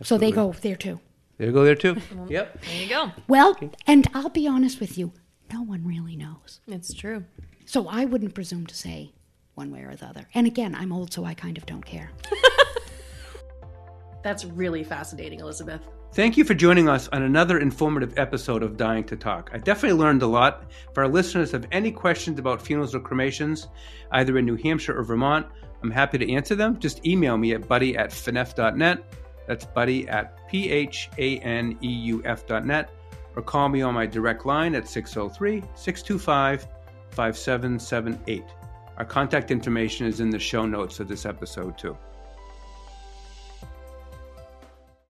so 0.02 0.18
they 0.18 0.32
go 0.32 0.54
there 0.62 0.76
too. 0.76 1.00
They 1.38 1.52
go 1.52 1.64
there 1.64 1.76
too. 1.76 1.98
Yep. 2.28 2.62
There 2.64 2.82
you 2.82 2.90
go. 2.90 3.12
Well, 3.28 3.58
and 3.88 4.08
I'll 4.14 4.30
be 4.30 4.48
honest 4.48 4.80
with 4.80 4.98
you, 4.98 5.14
no 5.52 5.62
one 5.62 5.86
really 5.86 6.16
knows. 6.16 6.62
It's 6.68 6.94
true. 6.94 7.26
So 7.66 7.88
I 7.88 8.06
wouldn't 8.06 8.34
presume 8.34 8.66
to 8.68 8.76
say 8.76 9.14
one 9.56 9.72
way 9.72 9.82
or 9.82 9.96
the 9.96 10.06
other. 10.06 10.28
And 10.34 10.48
again, 10.48 10.76
I'm 10.76 10.92
old, 10.92 11.14
so 11.14 11.26
I 11.26 11.34
kind 11.34 11.58
of 11.58 11.66
don't 11.66 11.86
care. 11.86 12.12
That's 14.24 14.46
really 14.46 14.84
fascinating, 14.84 15.40
Elizabeth. 15.40 15.82
Thank 16.14 16.38
you 16.38 16.44
for 16.44 16.54
joining 16.54 16.90
us 16.90 17.08
on 17.08 17.24
another 17.24 17.58
informative 17.58 18.20
episode 18.20 18.62
of 18.62 18.78
Dying 18.78 19.04
to 19.06 19.16
Talk. 19.16 19.50
I 19.52 19.58
definitely 19.58 19.98
learned 19.98 20.22
a 20.22 20.28
lot. 20.28 20.70
If 20.92 20.96
our 20.96 21.08
listeners 21.08 21.52
have 21.54 21.66
any 21.72 21.92
questions 21.92 22.38
about 22.38 22.62
funerals 22.62 22.94
or 22.94 23.00
cremations, 23.00 23.68
either 24.12 24.38
in 24.38 24.46
New 24.46 24.56
Hampshire 24.56 24.96
or 24.96 25.02
Vermont, 25.02 25.48
I'm 25.82 25.90
happy 25.90 26.20
to 26.20 26.32
answer 26.32 26.54
them. 26.54 26.78
Just 26.78 27.04
email 27.04 27.36
me 27.36 27.56
at 27.56 27.68
buddy 27.68 27.98
at 27.98 28.12
phaneuf.net. 28.12 29.04
That's 29.48 29.66
buddy 29.66 30.08
at 30.08 30.48
p 30.48 30.70
h 30.70 31.10
a 31.18 31.40
n 31.40 31.80
e 31.82 31.90
u 31.90 32.22
f 32.26 32.46
dot 32.46 32.64
net, 32.64 32.92
or 33.36 33.42
call 33.42 33.68
me 33.68 33.82
on 33.82 33.96
my 33.96 34.06
direct 34.06 34.46
line 34.46 34.76
at 34.76 34.88
603 34.88 35.64
625 35.74 36.68
5778. 37.10 38.44
Our 38.98 39.06
contact 39.06 39.50
information 39.50 40.06
is 40.06 40.20
in 40.20 40.30
the 40.30 40.38
show 40.38 40.68
notes 40.68 41.00
of 41.00 41.08
this 41.08 41.26
episode, 41.26 41.76
too. 41.76 41.98